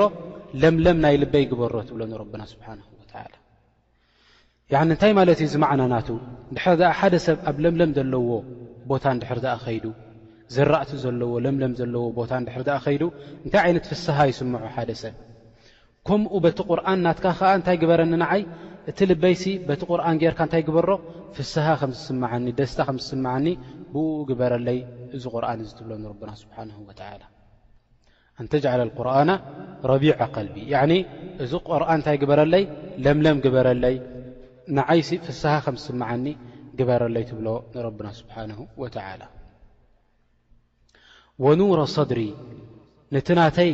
ለምለም 0.61 0.97
ናይ 1.03 1.15
ልበይ 1.23 1.45
ግበሮ 1.51 1.73
ትብሎኒ 1.89 2.11
ረብና 2.21 2.41
ስብሓንሁ 2.53 2.85
ወላ 3.01 3.23
ኒ 4.87 4.89
እንታይ 4.95 5.11
ማለት 5.19 5.37
እዩ 5.43 5.49
ዝማዕናናቱ 5.53 6.07
ድሕሪ 6.55 6.81
ኣ 6.89 6.91
ሓደ 6.99 7.15
ሰብ 7.25 7.37
ኣብ 7.49 7.57
ለምለም 7.63 7.91
ዘለዎ 7.97 8.29
ቦታ 8.91 9.05
እንድሕር 9.15 9.39
ኣ 9.55 9.57
ኸይዱ 9.65 9.85
ዘራእትኡ 10.55 10.97
ዘለዎ 11.05 11.31
ለምለም 11.45 11.73
ዘለዎ 11.79 12.03
ቦታ 12.19 12.31
ንድሕር 12.43 12.61
ድኣ 12.69 12.77
ኸይዱ 12.85 13.03
እንታይ 13.45 13.61
ዓይነት 13.65 13.85
ፍስሃ 13.91 14.17
ይስምዖ 14.31 14.63
ሓደ 14.75 14.89
ሰብ 15.03 15.15
ከምኡ 16.07 16.33
በቲ 16.45 16.59
ቁርን 16.69 16.99
ናትካ 17.07 17.25
ከዓ 17.39 17.51
እንታይ 17.59 17.77
ግበረኒ 17.83 18.13
ንዓይ 18.23 18.41
እቲ 18.91 18.97
ልበይሲ 19.11 19.43
በቲ 19.69 19.81
ቁርን 19.91 20.17
ጌርካ 20.23 20.39
እንታይ 20.47 20.63
ግበሮ 20.69 20.89
ፍስሓ 21.35 21.65
ከምዝስምዓኒ 21.81 22.45
ደስታ 22.59 22.79
ከምዝስማዓኒ 22.87 23.45
ብኡኡ 23.93 24.17
ግበረለይ 24.31 24.79
እዚ 25.17 25.23
ቁርን 25.35 25.59
እ 25.65 25.69
ትብሎ 25.77 25.91
ንብና 26.03 26.31
ስብሓን 26.43 26.69
እንተጅዓለ 28.41 28.81
ቁርና 28.97 29.31
ረቢዓ 29.91 30.13
ቀልቢ 30.35 30.55
እዚ 31.43 31.51
ቆርኣን 31.67 31.95
እንታይ 31.97 32.17
ግበረለይ 32.23 32.63
ለምለም 33.03 33.37
ግበረለይ 33.45 33.95
ንዓይሲ 34.77 35.09
ፍስሓ 35.25 35.53
ከምስማዓኒ 35.65 36.25
ግበረለይ 36.79 37.23
ትብሎ 37.31 37.47
ንረብና 37.73 38.07
ስብሓን 38.19 38.51
ወላ 38.83 38.97
ወኑረ 41.45 41.81
ድሪ 42.11 42.21
ንቲናተይ 43.15 43.71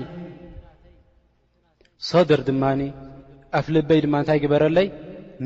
ድር 2.31 2.41
ድማ 2.49 2.63
ኣፍ 3.59 3.65
ልበይ 3.75 3.99
ድማ 4.05 4.15
እንታይ 4.23 4.41
ግበረለይ 4.45 4.89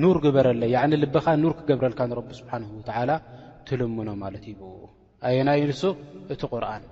ኑር 0.02 0.18
ግበረለይ 0.26 0.74
ልበከ 1.04 1.28
ኑር 1.44 1.54
ክገብረልካ 1.60 2.02
ንረቢ 2.12 2.30
ስብሓን 2.42 2.66
ወላ 3.00 3.12
ትልሙኖ 3.70 4.10
ማለት 4.26 4.44
ይ 4.54 4.58
ኣየናዩ 5.28 5.62
ንሱ 5.72 5.82
እቲ 6.34 6.42
ቁርኣን 6.54 6.84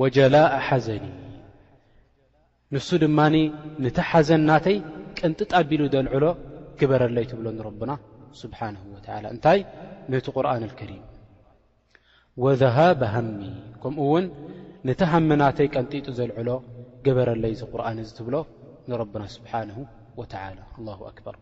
ወጀላእ 0.00 0.52
ሓዘኒ 0.66 1.04
ንሱ 2.74 2.88
ድማ 3.02 3.18
ነቲ 3.84 3.96
ሓዘን 4.10 4.42
ናተይ 4.50 4.76
ቀንጥጣ 5.18 5.50
ኣቢሉ 5.60 5.82
ዘልዕሎ 5.94 6.24
ግበረለይ 6.80 7.24
ትብሎ 7.30 7.46
ንረና 7.58 7.92
ስብሓ 8.42 8.60
እንታይ 9.34 9.60
ነቲ 10.12 10.26
ቁርን 10.36 10.62
اከሪም 10.68 11.02
ወذሃበ 12.42 13.00
ሃሚ 13.14 13.40
ከምኡ 13.82 14.00
ውን 14.12 14.26
ነቲ 14.88 15.00
ሃመናተይ 15.12 15.68
ቀንጢጡ 15.74 16.06
ዘልዕሎ 16.18 16.48
ግበረለ 17.06 17.44
ዚ 17.60 17.62
ቁርኣን 17.72 17.98
እዚ 18.04 18.08
ትብሎ 18.18 18.36
ንረና 18.90 19.22
ስብሓ 19.36 19.52
ኣክበር 21.10 21.36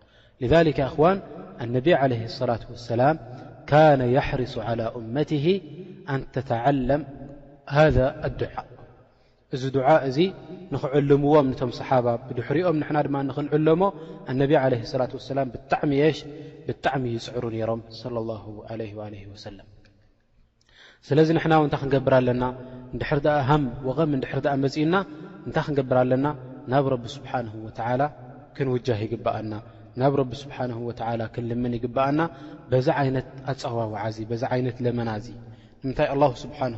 ذ 0.50 0.54
እኽዋን 0.88 1.18
ኣነቢ 1.62 1.86
ለ 2.10 2.12
صላة 2.40 2.62
ወሰላም 2.74 3.16
ካነ 3.70 4.00
የሕርሱ 4.16 4.54
لى 4.78 4.86
እመት 4.98 5.30
ኣንተተዓለም 6.14 7.02
ሃذ 7.76 7.96
ኣድዓ 8.26 8.54
እዚ 9.56 9.62
ድዓ 9.76 9.88
እዚ 10.08 10.16
ንኽዕልምዎም 10.74 11.46
ነቶም 11.52 11.70
ሰሓባ 11.78 12.06
ብድሕሪኦም 12.26 12.76
ንሕና 12.80 12.98
ድማ 13.06 13.16
ንኽልዕለሞ 13.30 13.82
ኣነብ 14.32 14.50
ዓለ 14.62 14.72
ላት 15.00 15.12
ወሰላም 15.18 15.48
ብጣዕሚ 15.54 15.90
የሽ 16.02 16.18
ብጣዕሚ 16.68 17.04
ይፅዕሩ 17.16 17.44
ነይሮም 17.54 17.80
ለ 18.14 18.24
ላ 18.28 18.36
ዓለ 18.70 18.80
ለ 19.14 19.22
ወሰለም 19.34 19.66
ስለዚ 21.08 21.28
ንሕና 21.36 21.52
እው 21.58 21.62
እንታይ 21.66 21.80
ክንገብር 21.82 22.14
ኣለና 22.20 22.44
ንድሕር 22.94 23.18
ኣ 23.34 23.36
ሃም 23.50 23.62
ወቐም 23.88 24.10
ንድሕር 24.18 24.40
ኣ 24.52 24.54
መፂኡና 24.64 24.96
እንታይ 25.48 25.64
ክንገብር 25.66 25.98
ኣለና 26.02 26.26
ናብ 26.72 26.86
ረቢ 26.94 27.04
ስብሓንሁ 27.16 27.54
ወዓላ 27.66 28.02
ክንውጃህ 28.56 29.00
ይግበኣና 29.06 29.52
ናብ 30.02 30.12
ረቢ 30.20 30.32
ስብሓንሁ 30.44 30.78
ወዓላ 30.90 31.22
ክንልምን 31.34 31.74
ይግበኣና 31.78 32.20
በዛ 32.72 32.88
ዓይነት 33.02 33.28
ኣፀዋውዓእዚ 33.52 34.16
በዛ 34.32 34.42
ዓይነት 34.54 34.76
ለመና 34.86 35.08
እዚ 35.20 35.28
ምንታይ 35.86 36.08
ስብሓን 36.42 36.72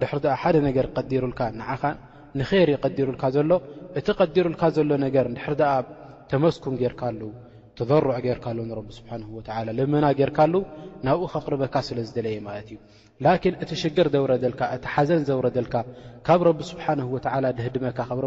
ድሕሪ 0.00 0.26
ኣ 0.32 0.36
ሓደ 0.42 0.56
ነገር 0.68 0.86
ቀዲሩልካ 0.96 1.40
ንዓኻ 1.58 1.82
ንር 2.40 2.68
ይቀዲሩልካ 2.74 3.22
ዘሎ 3.36 3.50
እቲ 4.00 4.06
ቀዲሩልካ 4.20 4.62
ዘሎ 4.76 4.90
ነገር 5.06 5.24
ድሕር 5.36 5.54
ኣ 5.72 5.74
ተመስኩን 6.30 6.74
ጌርካሉ 6.82 7.20
ተበርዕ 7.78 8.16
ገርካሎ 8.26 8.58
ቢ 8.86 8.90
ስብሓን 8.98 9.68
ልመና 9.78 10.04
ጌርካሉ 10.20 10.54
ናብኡ 11.06 11.28
ኸቕርበካ 11.34 11.74
ስለዝደለየ 11.88 12.38
ማለት 12.48 12.66
እዩ 12.72 12.78
ላን 13.24 13.38
እቲ 13.64 13.70
ሽገር 13.82 14.08
ዘረልካ 14.14 14.62
እቲ 14.76 14.84
ሓዘን 14.94 15.22
ዘውረደልካ 15.28 15.74
ካብ 16.26 16.40
ረቢ 16.48 16.60
ስብሓ 16.70 16.84
ደህድመካ 17.58 17.98
ካብ 18.08 18.20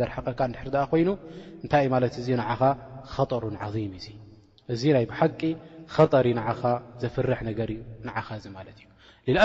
ደርቀካ 0.00 0.30
ድሕ 0.74 0.78
ኣ 0.82 0.84
ኮይኑ 0.92 1.08
እንታይ 1.62 1.82
እዩ 1.84 1.92
ማለት 1.94 2.14
እዚ 2.22 2.28
ንዓኻ 2.42 2.60
ጠሩ 3.30 3.44
ም 3.54 3.58
እ 4.00 4.14
እዚ 4.74 4.82
ናይ 4.96 5.06
ብቂ 5.12 5.40
ጠሪ 6.12 6.26
ንዓኻ 6.38 6.60
ዘፍርሕ 7.02 7.38
ነገር 7.48 7.68
እዩ 7.74 7.80
ንዓኻ 8.06 8.28
ዚ 8.42 8.46
ማትእዩ 8.56 8.86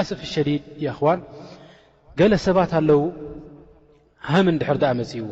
ኣሰፍ 0.01 0.19
ሸዲድ 0.33 0.63
ን 1.17 1.21
ገለ 2.19 2.33
ሰባት 2.47 2.71
ኣለዉ 2.79 3.01
ሃም 4.29 4.45
እንድሕር 4.53 4.77
ኣ 4.91 4.91
መፅእዎ 5.01 5.29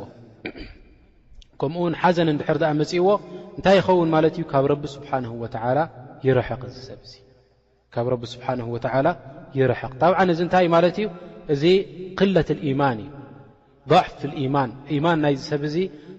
ከምኡውን 1.61 1.93
ሓዘን 2.01 2.29
ድሕር 2.39 2.57
ኣ 2.71 2.71
መፅእዎ 2.81 3.07
እንታይ 3.57 3.75
ይኸውን 3.79 4.09
ማለት 4.15 4.35
ዩ 4.41 4.43
ካብ 4.53 4.65
ሰካብ 4.95 5.23
ቢ 8.21 8.23
ስብሓ 8.33 8.53
ይረሐቕ 9.57 9.91
ብዓ 10.01 10.13
እዚ 10.33 10.39
እንታይ 10.47 10.67
ማለት 10.75 10.95
እዩ 11.01 11.07
እዚ 11.53 11.63
ክለት 12.19 12.49
ማን 12.81 12.99
እዩ 13.03 13.09
ضዕፍ 13.91 14.19
ማን 14.55 14.71
ማን 15.05 15.17
ናይዝ 15.23 15.41
ሰብ 15.51 15.61
እዚ 15.69 15.75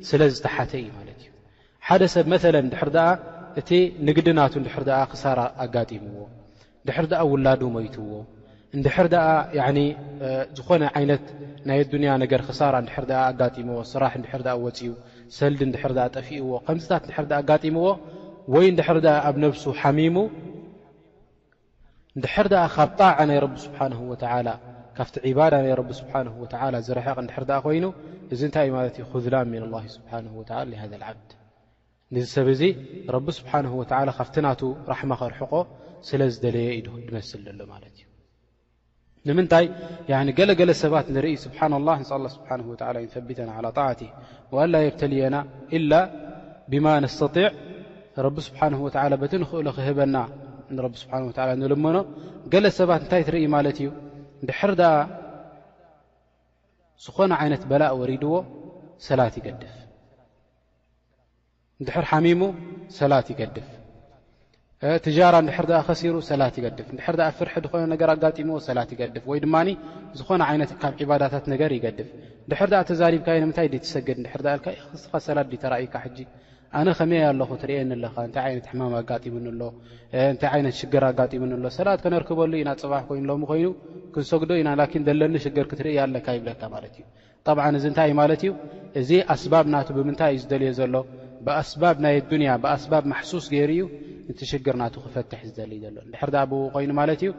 ስለዝተሓተ 0.08 0.72
እዩ 0.82 0.88
ማት 0.98 1.08
እዩ 1.14 1.26
ሓደ 1.88 2.02
ሰብ 2.14 2.26
መ 2.32 2.36
ድ 2.94 2.96
እቲ 3.60 3.70
ንግድናቱ 4.06 4.54
ድሕር 4.66 4.84
ኣ 5.00 5.00
ክሳራ 5.12 5.40
ኣጋጢምዎ 5.64 6.22
ድር 6.88 6.96
ኣ 7.20 7.22
ውላዱ 7.32 7.62
ሞይትዎ 7.76 8.10
ድር 8.84 8.96
ኣ 9.26 9.66
ዝኾነ 10.56 10.82
ይነት 11.02 11.26
ናይ 11.68 11.78
ኣዱንያ 11.84 12.10
ነገር 12.22 12.40
ክሳ 12.48 12.60
ር 12.74 12.76
ኣጋምዎ 13.42 13.78
ስራሕ 13.92 14.14
ድር 14.24 14.46
ወፅዩ 14.64 14.90
ሰልዲ 15.38 15.60
ድር 15.76 15.92
ጠፊእዎ 16.16 16.48
ከምፅታት 16.66 17.04
ድር 17.10 17.36
ኣጋምዎ 17.54 17.86
ወይ 18.54 18.66
ድሕር 18.78 18.98
ኣ 19.14 19.16
ኣብ 19.28 19.36
ነብሱ 19.44 19.64
ሓሚሙ 19.82 20.16
ንድሕር 22.18 22.48
ኣ 22.62 22.64
ካብ 22.74 22.90
ጣع 23.00 23.16
ናይ 23.30 23.38
ብ 23.52 23.54
ስብሓንه 23.64 24.00
ካብቲ 24.98 25.14
ባዳ 25.38 25.52
ናይ 25.64 25.72
ቢ 25.88 25.90
ስብሓ 26.00 26.14
ዝረሕቕ 26.86 27.18
ድር 27.30 27.46
ኮይኑ 27.64 27.84
እዚ 28.32 28.40
እንታይ 28.48 28.68
ማለት 28.76 28.94
ዩ 29.02 29.06
ክላን 29.12 29.48
ን 29.60 29.64
ስብሓ 29.96 30.12
ሃذ 30.34 30.76
ዓብዲ 30.82 31.34
ንዚ 32.14 32.24
ሰብ 32.36 32.46
እዚ 32.54 32.62
ረቢ 33.14 33.26
ስብሓንه 33.38 33.70
ወ 33.80 33.82
ካብቲ 34.18 34.34
ናቱ 34.46 34.60
ራሕማ 34.92 35.10
ኸርሕቆ 35.20 35.52
ስለ 36.08 36.20
ዝደለየ 36.34 36.68
ኢ 36.78 36.80
ድመስል 37.08 37.40
ዘሎ 37.46 37.60
ማለት 37.72 37.94
እዩ 38.00 38.04
ንምንታይ 39.28 39.66
ገለገለ 40.38 40.70
ሰባት 40.82 41.06
ንርኢ 41.14 41.34
ስብሓና 41.44 41.72
ላ 41.88 41.90
ን 42.00 42.04
ኣ 42.16 42.28
ስብሓ 42.36 42.48
ወላ 42.70 42.86
እንቢተና 43.04 43.50
ላ 43.64 43.68
ጣዕቲ 43.78 44.00
ወአላ 44.54 44.74
የብተልየና 44.86 45.36
ኢላ 45.76 45.92
ብማ 46.72 46.86
ነስተጢዕ 47.04 47.48
ረቢ 48.26 48.36
ስብሓን 48.48 48.72
ወ 48.86 48.88
በቲ 49.22 49.32
ንኽእሎ 49.42 49.66
ክህበና 49.78 50.16
ንቢ 50.76 50.92
ስብሓ 51.02 51.14
ላ 51.48 51.50
ንልመኖ 51.62 51.96
ገለ 52.52 52.64
ሰባት 52.80 53.00
እንታይ 53.04 53.22
ትርኢ 53.28 53.44
ማለት 53.56 53.76
እዩ 53.82 53.88
ድሕር 54.48 54.72
ደኣ 54.82 54.92
ዝኾነ 57.06 57.32
ዓይነት 57.42 57.62
በላእ 57.72 57.92
ወሪድዎ 58.02 58.34
ሰላት 59.08 59.34
ይገድፍ 59.40 59.74
እንድሕር 61.84 62.04
ሓሚሙ 62.10 62.42
ሰላት 62.98 63.26
ይገድፍ 63.32 63.66
ትጃራ 65.04 65.34
ድሕር 65.48 65.66
ኸሲሩ 65.88 66.14
ሰላት 66.28 66.54
ይገድፍ 66.58 66.76
ድ 67.18 67.20
ፍርሒ 67.38 67.54
ኾነነ 67.72 67.92
ኣጋሞዎ 68.14 68.56
ሰላ 68.68 68.78
ይገድፍ 68.92 69.24
ወይድማ 69.30 69.54
ዝኾነ 70.18 70.40
ይነትካብ 70.56 70.94
ባታት 71.10 71.44
ነገር 71.52 71.70
ይገድፍ 71.76 72.08
ንድሕር 72.46 72.70
ተዛብካ 72.90 73.26
ምታይ 73.50 73.68
ሰግድ 73.94 74.18
ሰይካኣነ 75.14 76.86
ከመይ 77.00 77.22
ኣለ 77.30 77.40
ትኒ 77.62 77.72
ኣታይ 78.22 78.48
ይነት 78.54 78.66
ማም 78.80 78.94
ኣጋምኣሎእንታይ 79.00 80.56
ይነት 80.62 80.76
ሽግር 80.80 81.04
ኣጋምሎ 81.10 81.64
ሰላት 81.78 82.00
ከነርክበሉ 82.06 82.52
ኢና 82.62 82.70
ፅባሕ 82.82 83.02
ኮይኑ 83.10 83.24
ሎ 83.30 83.36
ኮይኑ 83.50 83.66
ክንሰግዶ 84.14 84.50
ኢና 84.62 84.70
ዘለኒ 85.08 85.34
ሽግር 85.46 85.68
ክትርእ 85.72 85.98
ኣለካ 86.06 86.26
ይብለካ 86.38 86.62
ማለትእዩ 86.76 87.04
እዚ 87.80 87.86
ንታይይ 87.92 88.14
ማለትእዩ 88.22 88.54
እዚ 89.02 89.10
ኣስባብ 89.34 89.66
ና 89.74 89.84
ብምንታይ 89.98 90.32
እዩ 90.38 90.42
ዝደልዮ 90.44 90.72
ዘሎ 90.80 90.94
ብኣስባብ 91.46 91.96
ናይ 92.04 92.16
ዱንያ 92.30 92.50
ብኣስባብ 92.62 93.04
ማሱስ 93.12 93.44
ገይሩ 93.54 93.70
እዩ 93.86 93.86
ንቲሽግር 94.30 94.76
ናቱ 94.82 94.94
ክፈትሕ 95.04 95.40
ዝልእዩ 95.56 95.78
ዘሎ 95.86 95.96
ንድሕር 96.06 96.30
ዳብውኡ 96.34 96.62
ኮይኑ 96.74 96.90
ማለት 97.00 97.20
እዩ 97.24 97.30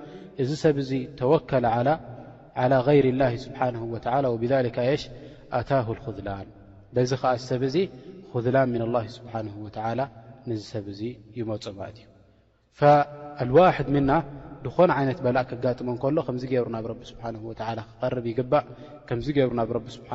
እዚ 0.44 0.50
ሰብ 0.64 0.76
እዚ 0.84 0.92
ተወከል 1.20 1.66
ላ 2.72 2.76
ይር 2.98 3.08
ላ 3.22 3.24
ስብሓ 3.46 3.60
ወብካ 4.34 4.78
ሽ 5.02 5.04
ኣታሁ 5.60 5.88
ኩላን 6.06 6.48
በዚ 6.96 7.12
ከዓ 7.22 7.32
ሰብ 7.50 7.62
እዚ 7.70 7.78
ክዝላን 8.34 8.68
ምን 8.74 8.82
ላ 8.96 8.98
ስብሓን 9.18 9.48
ወላ 9.64 10.02
ን 10.50 10.58
ሰብ 10.72 10.86
እዙ 10.94 11.02
ይመፁ 11.40 11.66
ማለት 11.80 11.98
እዩ 12.04 12.92
ልዋሕድ 13.50 13.90
ምና 13.96 14.12
ድኾነ 14.66 14.92
ዓይነት 15.00 15.20
በላእ 15.26 15.46
ከጋጥሞ 15.50 15.88
እከሎ 15.98 16.18
ከምዚ 16.28 16.44
ገብሩ 16.52 16.70
ናብ 16.76 16.86
ቢ 17.00 17.02
ስብሓ 17.12 17.26
ክቐርብ 17.90 18.26
ይግባእ 18.32 18.64
ከምዚ 19.10 19.28
ገብሩ 19.40 19.56
ናብ 19.62 19.72
ቢ 19.86 19.90
ስብሓ 19.98 20.12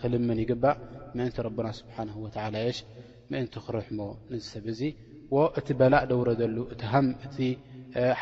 ክልምን 0.00 0.38
ይግባእ 0.44 0.76
ምእንቲ 1.18 1.36
ረብና 1.46 1.66
ስብሓ 1.80 2.46
ላ 2.54 2.58
ሽ 2.78 2.80
ምእንቲ 3.32 3.54
ክርሕሞ 3.66 3.98
ን 4.32 4.40
ሰብ 4.52 4.64
እዚ 4.72 4.80
ዎ 5.36 5.40
እቲ 5.60 5.68
በላእ 5.80 6.04
ደውረደሉ 6.10 6.56
እቲ 6.74 6.80
ሃም 6.92 7.06
እቲ 7.26 7.36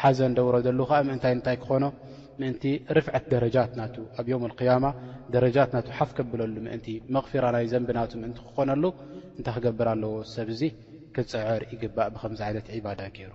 ሓዘን 0.01 0.33
ደውረደሉ 0.39 0.79
ከዓ 0.91 0.99
ምእንታይ 1.09 1.33
እንታይ 1.37 1.57
ክኾኖ 1.63 1.85
ምእንቲ 2.41 2.63
ርፍዐት 2.97 3.25
ደረጃት 3.35 3.71
ናቱ 3.81 3.95
ኣብ 4.21 4.27
የም 4.33 4.45
ያማ 4.69 4.87
ደረጃት 5.35 5.71
ና 5.77 5.81
ሓፍ 5.99 6.11
ከብለሉ 6.17 6.57
ምእንቲ 6.67 6.89
መኽፍራ 7.17 7.45
ናይ 7.57 7.67
ዘንብናቱ 7.73 8.13
ምእንቲ 8.23 8.39
ክኾነሉ 8.49 8.85
እንታይ 9.39 9.55
ክገብር 9.57 9.89
ኣለዎ 9.95 10.13
ሰብ 10.35 10.49
እዚ 10.57 10.63
ክፅዕር 11.19 11.63
ይግባእ 11.75 12.09
ብከምዚ 12.15 12.41
ዓይነት 12.49 12.67
ዒባዳ 12.79 13.01
ገይሩ 13.17 13.33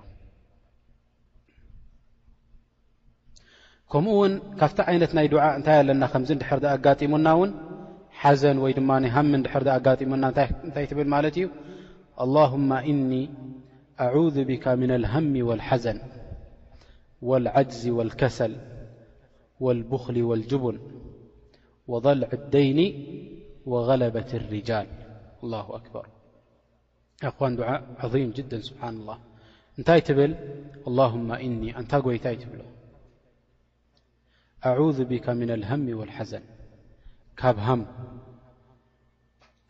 ከምኡ 3.93 4.13
ውን 4.21 4.33
ካብቲ 4.59 4.79
ዓይነት 4.91 5.11
ናይ 5.17 5.27
ድዓ 5.31 5.43
እንታይ 5.59 5.77
ኣለና 5.81 6.03
ከምዚ 6.13 6.29
ድሕር 6.41 6.59
ኣጋጢሙና 6.75 7.27
እውን 7.35 7.49
حزن 8.23 8.55
وي 8.63 8.73
من 8.91 9.05
هم 9.15 9.29
ر 9.61 9.65
أم 9.81 10.23
تي 11.29 11.43
ل 11.43 11.49
اللهم 12.23 12.69
إني 12.91 13.23
أعوذ 14.05 14.37
بك 14.51 14.65
من 14.81 14.91
الهم 14.99 15.33
والحزن 15.47 15.97
والعجز 17.29 17.83
والكسل 17.97 18.53
والبخل 19.63 20.15
والجبن 20.29 20.77
وضلع 21.91 22.29
الدين 22.39 22.79
وغلبة 23.71 24.31
الرجال 24.41 24.87
الله 25.43 25.65
أكبر 25.79 26.05
عظيم 28.03 28.29
جدا 28.37 28.57
سبحان 28.69 28.93
الله 28.99 29.17
ل 30.17 30.21
اللهم 30.89 31.27
ني 31.63 31.69
أن 31.79 31.85
يذ 31.93 32.33
ا 34.67 35.21
والن 35.99 36.43
ካብ 37.39 37.57
ሃም 37.65 37.81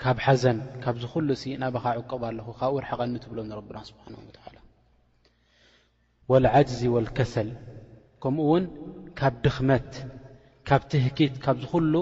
ካብ 0.03 0.17
ሓዘን 0.25 0.57
ካብዝ 0.83 1.03
ኩሉ 1.13 1.29
እናባኻዕቅቡ 1.57 2.21
ኣለኹ 2.29 2.47
ካብኡ 2.59 2.77
ርሓቐኒ 2.83 3.13
ትብሎ 3.23 3.39
ንረብና 3.49 3.77
ስብሓን 3.89 4.13
ወላ 4.19 4.45
ወልዓጅዚ 6.31 6.81
ወልከሰል 6.95 7.49
ከምኡ 8.23 8.45
ውን 8.51 8.65
ካብ 9.19 9.33
ድኽመት 9.43 9.91
ካብ 10.67 10.81
ትህኪት 10.91 11.33
ካብዝ 11.45 11.63
ኩሉ 11.73 11.93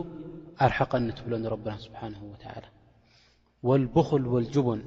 ኣርሓቐኒ 0.65 1.05
ትብሎ 1.19 1.33
ንረብና 1.45 1.71
ስብሓን 1.85 2.13
ወላ 2.31 2.43
ወልቡኹል 3.69 4.23
ወልጅቡን 4.33 4.81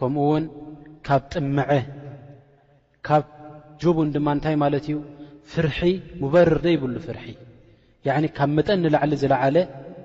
ከምኡ 0.00 0.24
ውን 0.32 0.44
ካብ 1.06 1.22
ጥምዐ 1.32 1.70
ካብ 3.06 3.24
ጅቡን 3.82 4.08
ድማ 4.14 4.26
እንታይ 4.36 4.56
ማለት 4.64 4.84
እዩ 4.90 4.96
ፍርሒ 5.50 5.78
ምበርር 6.22 6.56
ዶይብሉ 6.66 6.94
ፍርሒ 7.06 7.26
ካብ 8.38 8.50
መጠን 8.58 8.78
ንላዕሊ 8.84 9.12
ዝለዓለ 9.22 9.56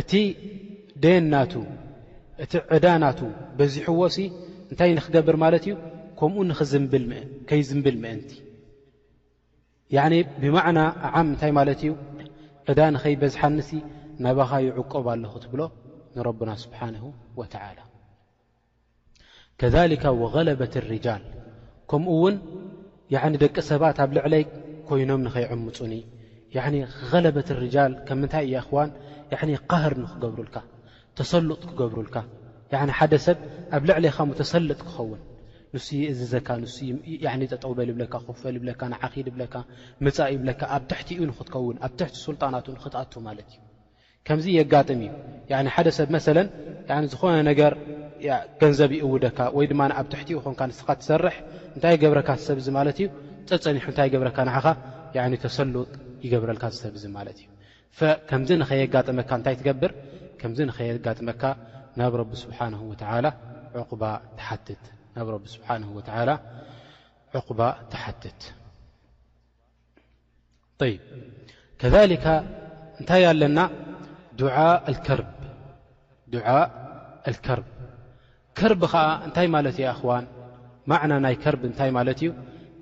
እቲ 0.00 0.12
ደን 1.02 1.24
ናቱ 1.32 1.52
እቲ 2.44 2.52
ዕዳ 2.76 2.86
ናቱ 3.04 3.20
በዚሕዎሲ 3.58 4.16
እንታይ 4.70 4.90
ንኽገብር 4.96 5.36
ማለት 5.44 5.62
እዩ 5.68 5.74
ከምኡ 6.18 6.46
ከይዝምብል 7.48 7.96
ምእንቲ 8.02 8.30
ያዕኒ 9.96 10.14
ብማዕና 10.42 10.78
ኣዓም 11.08 11.28
እንታይ 11.32 11.52
ማለት 11.58 11.80
እዩ 11.84 11.92
ዕዳ 12.70 12.80
ንኸይበዝሓኒሲ 12.94 13.70
ናባኻ 14.24 14.50
ይዕቆብ 14.66 15.06
ኣለኹ 15.14 15.32
እትብሎ 15.40 15.60
ንረብና 16.16 16.50
ስብሓንሁ 16.64 17.04
ወተዓላ 17.40 17.78
ከሊካ 19.60 20.04
ወገለበት 20.22 20.74
ርጃል 20.92 21.24
ከምኡ 21.90 22.12
ውን 22.22 22.36
ያዕኒ 23.16 23.34
ደቂ 23.44 23.56
ሰባት 23.70 23.96
ኣብ 24.04 24.10
ልዕለይ 24.18 24.44
ኮይኖም 24.88 25.20
ንኸይዕምፁኒ 25.26 25.92
ለበት 27.24 27.48
ርጃል 27.64 27.92
ከምምንታይ 28.08 28.46
እኽዋን 28.64 28.90
ካህር 29.70 29.92
ንክገብሩልካ 30.02 30.56
ተሰልጥ 31.18 31.62
ክገብሩልካ 31.76 32.16
ሓደ 32.96 33.12
ሰብ 33.26 33.38
ኣብ 33.76 33.82
ልዕለይኻ 33.88 34.16
ተሰልጥ 34.40 34.78
ክኸውን 34.86 35.20
ን 35.76 35.76
እዝዘካ 36.12 36.48
ንጠጠውበል 37.40 37.88
ይብለካ 37.92 38.14
ክፈ 38.26 38.42
ብካ 38.64 38.80
ዓኺድ 39.04 39.26
ብለካ 39.34 39.54
ምፃእ 40.04 40.30
ይብለካ 40.36 40.60
ኣብ 40.76 40.82
ትሕቲእኡ 40.90 41.20
ንክትከውን 41.30 41.76
ኣብ 41.86 41.92
ትቲ 41.98 42.16
ስልጣናትክትኣ 42.26 43.12
ማለት 43.28 43.48
እዩ 43.52 43.58
ከምዚ 44.26 44.46
የጋጥም 44.58 45.00
እዩ 45.04 45.52
ሓደ 45.74 45.88
ሰብ 45.98 46.08
መ 46.14 46.18
ዝኾነ 47.12 47.36
ነገር 47.50 47.72
ገንዘብ 48.62 48.90
ይእውደካ 48.98 49.38
ወይ 49.56 49.64
ድማኣብትሕቲኡ 49.72 50.38
ኾን 50.58 50.68
ንስኻ 50.72 50.88
ትሰርሕ 51.00 51.36
እንታይ 51.76 51.94
ገብረካ 52.04 52.28
ሰብ 52.48 52.58
ማለት 52.78 52.96
እዩ 53.02 53.06
ፀፀኒሑ 53.50 53.84
እታይ 53.94 54.08
ገብረካ 54.14 54.38
ንኻ 54.50 54.56
ተሰልጥ 55.44 55.90
ይገብረካ 56.24 56.62
ሰብ 56.82 56.94
ማት 57.16 57.38
እ 57.44 57.46
ከምዚ 58.28 58.48
ንኸየጋጥመካ 58.62 59.30
እንታይ 59.38 59.54
ትገብር 59.60 59.92
ከምዚ 60.40 60.58
ንኸየጋጥመካ 60.70 61.42
ናብ 61.98 62.12
ቢ 62.30 62.32
ስብሓን 62.42 62.72
ወ 62.90 62.92
ናብ 65.14 65.28
ቢ 65.42 65.46
ስብሓ 65.54 65.68
ላ 66.28 66.30
ዕቁባ 67.38 67.60
ተሓትት 67.92 68.40
ይ 70.90 70.94
ከካ 71.80 72.26
እንታይ 73.00 73.22
ኣለና 73.32 73.58
ዱዓ 74.38 74.56
አልከርብ 74.88 75.28
ከርቢ 78.58 78.82
ከዓ 78.92 79.04
እንታይ 79.26 79.46
ማለት 79.56 79.76
እዩ 79.80 79.84
ኣኽዋን 79.92 80.24
ማዕና 80.90 81.12
ናይ 81.24 81.34
ከርቢ 81.42 81.62
እንታይ 81.70 81.90
ማለት 81.98 82.18
እዩ 82.22 82.30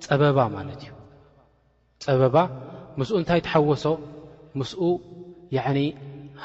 ፀበባ 0.05 0.37
ማለት 0.57 0.79
እዩ 0.85 0.89
ፀበባ 2.05 2.35
ምስኡ 2.99 3.15
እንታይ 3.21 3.39
ትሓወሶ 3.47 3.83
ምስኡ 4.59 4.81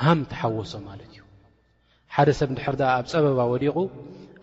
ሃም 0.01 0.21
ተሓወሶ 0.33 0.73
ማለት 0.89 1.09
እዩ 1.15 1.21
ሓደ 2.15 2.29
ሰብ 2.39 2.49
እንድሕር 2.53 2.75
ኣብ 2.97 3.05
ፀበባ 3.13 3.41
ወዲቑ 3.53 3.77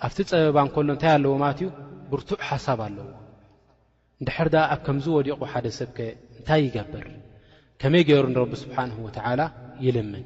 ኣብቲ 0.06 0.18
ፀበባ 0.32 0.58
እንከሎ 0.66 0.88
እንታይ 0.96 1.12
ኣለዎ 1.18 1.34
ማለት 1.44 1.60
እዩ 1.64 1.68
ብርቱዕ 2.12 2.40
ሓሳብ 2.50 2.80
ኣለዎ 2.88 3.08
እንድሕር 4.20 4.48
ኣብ 4.74 4.80
ከምዝ 4.88 5.06
ወዲቑ 5.18 5.42
ሓደ 5.54 5.66
ሰብ 5.80 5.90
ከ 5.98 6.08
እንታይ 6.40 6.62
ይገብር 6.68 7.08
ከመይ 7.82 8.04
ገይሩ 8.10 8.26
ንረቢ 8.34 8.52
ስብሓን 8.64 8.92
ወተላ 9.06 9.42
ይልምን 9.86 10.26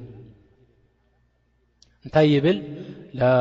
እንታይ 2.05 2.27
ይብል 2.35 2.59
ላ 3.21 3.31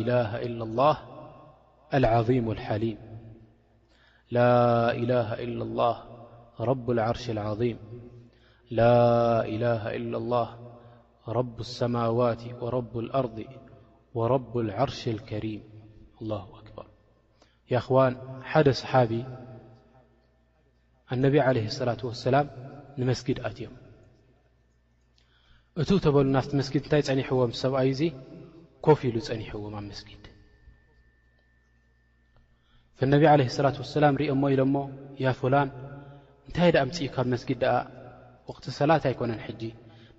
ኢላ 0.00 0.10
ኢ 0.46 0.48
ላ 0.58 2.04
ظም 2.28 2.46
ልሓሊም 2.58 2.98
ላ 5.80 5.94
ر 6.60 7.00
اعش 7.00 7.30
اعظ 7.30 7.62
ل 8.78 8.80
إله 9.54 9.82
إلا 9.96 10.16
الله 10.18 10.48
رب 11.28 11.60
السموات 11.60 12.42
ورب 12.62 12.98
الأرض 12.98 13.38
ورب 14.14 14.54
العርش 14.58 15.08
الكرم 15.14 15.60
له 16.28 16.46
أكر 16.60 16.78
ون 17.94 18.12
ሓደ 18.50 18.68
صሓቢ 18.82 19.12
ان 21.12 21.22
عليه 21.48 21.66
الصلة 21.72 22.00
وسل 22.10 22.36
ንمسጊድ 23.00 23.38
ኣዮም 23.48 23.74
እ 25.80 25.84
በل 26.14 26.26
ናቲ 26.36 26.46
مسጊድ 26.60 26.82
እታይ 26.86 27.02
ፀኒحዎም 27.08 27.50
ሰብኣ 27.62 27.78
ዙ 27.98 28.02
كፍ 28.86 28.98
ኢሉ 29.08 29.16
ፀኒحዎም 29.28 29.72
ኣብ 29.80 29.84
مسجድ 29.90 30.22
فا 32.98 33.06
عليه 33.32 33.46
اللة 33.56 33.76
وس 33.82 33.94
ኦ 34.10 34.32
ኢሎ 34.54 34.62
እንታይ 36.46 36.70
ደኣ 36.74 36.82
ምፅኢ 36.88 37.06
ካብ 37.14 37.26
መስጊድ 37.34 37.58
ደኣ 37.62 37.74
ወቕቲ 38.48 38.64
ሰላት 38.80 39.04
ኣይኮነን 39.10 39.40
ሕጂ 39.46 39.62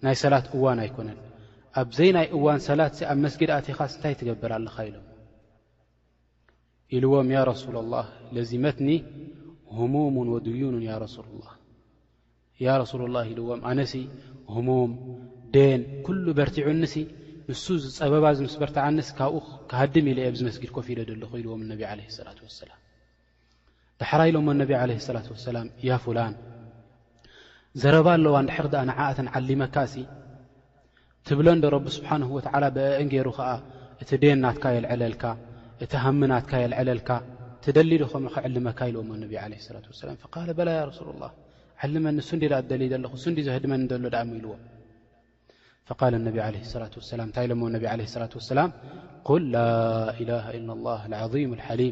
ናይ 0.06 0.16
ሰላት 0.24 0.46
እዋን 0.58 0.80
ኣይኮነን 0.86 1.18
ኣብዘይ 1.82 2.10
ናይ 2.18 2.28
እዋን 2.38 2.60
ሰላት 2.68 2.94
ኣብ 3.12 3.18
መስጊድ 3.26 3.50
ኣቲኻስ 3.60 3.92
እንታይ 3.98 4.14
ትገበል 4.20 4.52
ኣለኻ 4.58 4.76
ኢሎም 4.90 5.06
ኢልዎም 6.98 7.30
ያ 7.36 7.40
ረሱላ 7.52 7.76
ላህ 7.94 8.08
ለዚመትኒ 8.36 8.90
ሁሙሙን 9.78 10.28
ወድዩኑን 10.36 10.84
ያ 10.90 10.96
ረሱላ 11.06 11.44
ያ 12.66 12.76
ረሱል 12.84 13.02
ላ 13.16 13.18
ኢልዎም 13.32 13.62
ኣነሲ 13.70 13.94
ህሙም 14.56 14.92
ደን 15.56 15.82
ኩሉ 16.06 16.26
በርቲዑኒሲ 16.40 16.96
ንሱ 17.50 17.66
ዝፀበባ 17.84 18.26
ዚ 18.38 18.40
ምስ 18.48 18.56
በርትዓኒስ 18.64 19.10
ካብኡ 19.20 19.44
ክሃድም 19.72 20.08
ኢለየ 20.14 20.28
ኣብዚ 20.32 20.42
መስጊድ 20.50 20.74
ኮፍ 20.78 20.88
ኢደ 20.96 21.00
ደለኹ 21.12 21.32
ኢልዎም 21.42 21.64
ነብ 21.72 21.82
ዓለ 21.92 22.00
ላት 22.28 22.40
ወሰላም 22.48 22.80
ዳሕራ 24.02 24.22
ኢሎሞ 24.30 24.48
ኣነብ 24.56 24.72
ለه 24.90 25.00
ላة 25.16 25.28
ሰላ 25.48 25.58
ያ 25.90 25.94
ፍላን 26.04 26.34
ዘረባ 27.82 28.08
ኣለዋ 28.18 28.36
ድሕር 28.50 28.66
ኣ 28.82 28.84
ንዓእትን 28.90 29.28
ዓሊመካ 29.38 29.76
ሲ 29.94 29.96
ትብሎ 31.28 31.48
ዶ 31.64 31.66
ረብ 31.76 31.86
ስብሓንه 31.96 32.28
ወላ 32.38 32.64
ብ 32.76 32.78
ገይሩ 33.12 33.28
ከዓ 33.38 33.50
እቲ 34.02 34.10
ዴን 34.22 34.40
ናትካ 34.44 34.66
የልዕለልካ 34.76 35.24
እቲ 35.84 35.92
ሃምናትካ 36.04 36.52
የልዕለልካ 36.64 37.10
ትደሊ 37.64 37.92
ድኸም 38.04 38.26
ክዕልመካ 38.36 38.80
ኢልዎሞ 38.92 39.10
ነ 39.22 39.26
ላ 39.54 40.10
ላ 40.10 40.52
በላ 40.60 40.70
ያ 40.80 40.84
ረሱላ 40.90 41.08
الላه 41.16 41.32
ዓልመኒ 41.86 42.18
ሱዲ 42.30 42.44
ዳኣ 42.52 42.62
ደሊኣለኹ 42.72 43.14
ሱዲ 43.24 43.38
ዘህድመኒ 43.48 43.82
እሎ 43.98 44.06
ድኣ 44.14 44.22
ኢልዎ 44.38 44.54
ል 46.12 46.16
ነ 46.26 46.28
ላ 46.38 46.86
ላእንታይ 47.20 47.46
ሎሞ 47.52 47.62
ነ 47.76 47.78
ላة 47.86 47.98
ላ 48.60 48.64
ል 49.42 49.44
ላ 50.30 50.94
ላ 51.14 51.24
ኢ 51.34 51.44
ظ 51.52 51.64
ሓሊም 51.68 51.92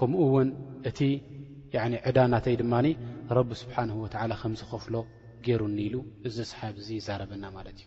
ከምኡ 0.00 0.20
ውን 0.34 0.50
እቲ 0.88 0.98
ዕዳ 2.08 2.18
ናተይ 2.32 2.54
ድማ 2.60 2.74
ረቢ 3.38 3.48
ስብሓን 3.62 3.90
ወ 4.02 4.04
ከምዝኸፍሎ 4.42 4.94
ገይሩኒ 5.46 5.76
ኢሉ 5.88 5.96
እዚ 6.28 6.36
ሰሓብ 6.50 6.74
እዙ 6.80 6.88
ይዛረበና 6.98 7.44
ማለት 7.56 7.78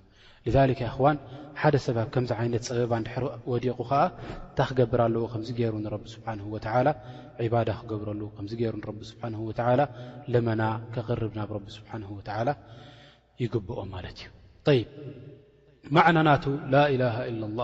እዩ 0.48 0.56
እኽዋን 0.90 1.18
ሓደ 1.62 1.76
ሰባት 1.86 2.08
ከምዚ 2.14 2.32
ዓይነት 2.42 2.64
ፀበባ 2.70 2.92
ንድር 3.04 3.24
ወዲቑ 3.52 3.78
ከዓ 3.90 4.00
እንታ 4.48 4.60
ክገብር 4.70 5.02
ኣለዎ 5.06 5.24
ከምዚ 5.34 5.50
ገይሩ 5.60 5.74
ንቢ 5.86 6.04
ስብሓን 6.16 6.40
ወላ 6.56 6.88
ዕባዳ 7.46 7.70
ክገብረሉ 7.80 8.22
ከምዚ 8.36 8.52
ገሩ 8.62 8.74
ንቢ 8.82 9.00
ስብሓን 9.12 9.36
ወላ 9.48 9.80
ለመና 10.34 10.62
ክቅርብ 10.96 11.34
ናብ 11.40 11.50
ረቢ 11.58 11.66
ስብሓን 11.78 12.04
ወላ 12.18 12.50
ይግብኦ 13.44 13.78
ማለት 13.96 14.20
እዩ 14.24 14.78
ይ 14.80 14.84
ማዕናናቱ 15.96 16.44
ላ 16.74 16.78
ላሃ 17.04 17.16
ኢላ 17.34 17.44
ላ 17.62 17.64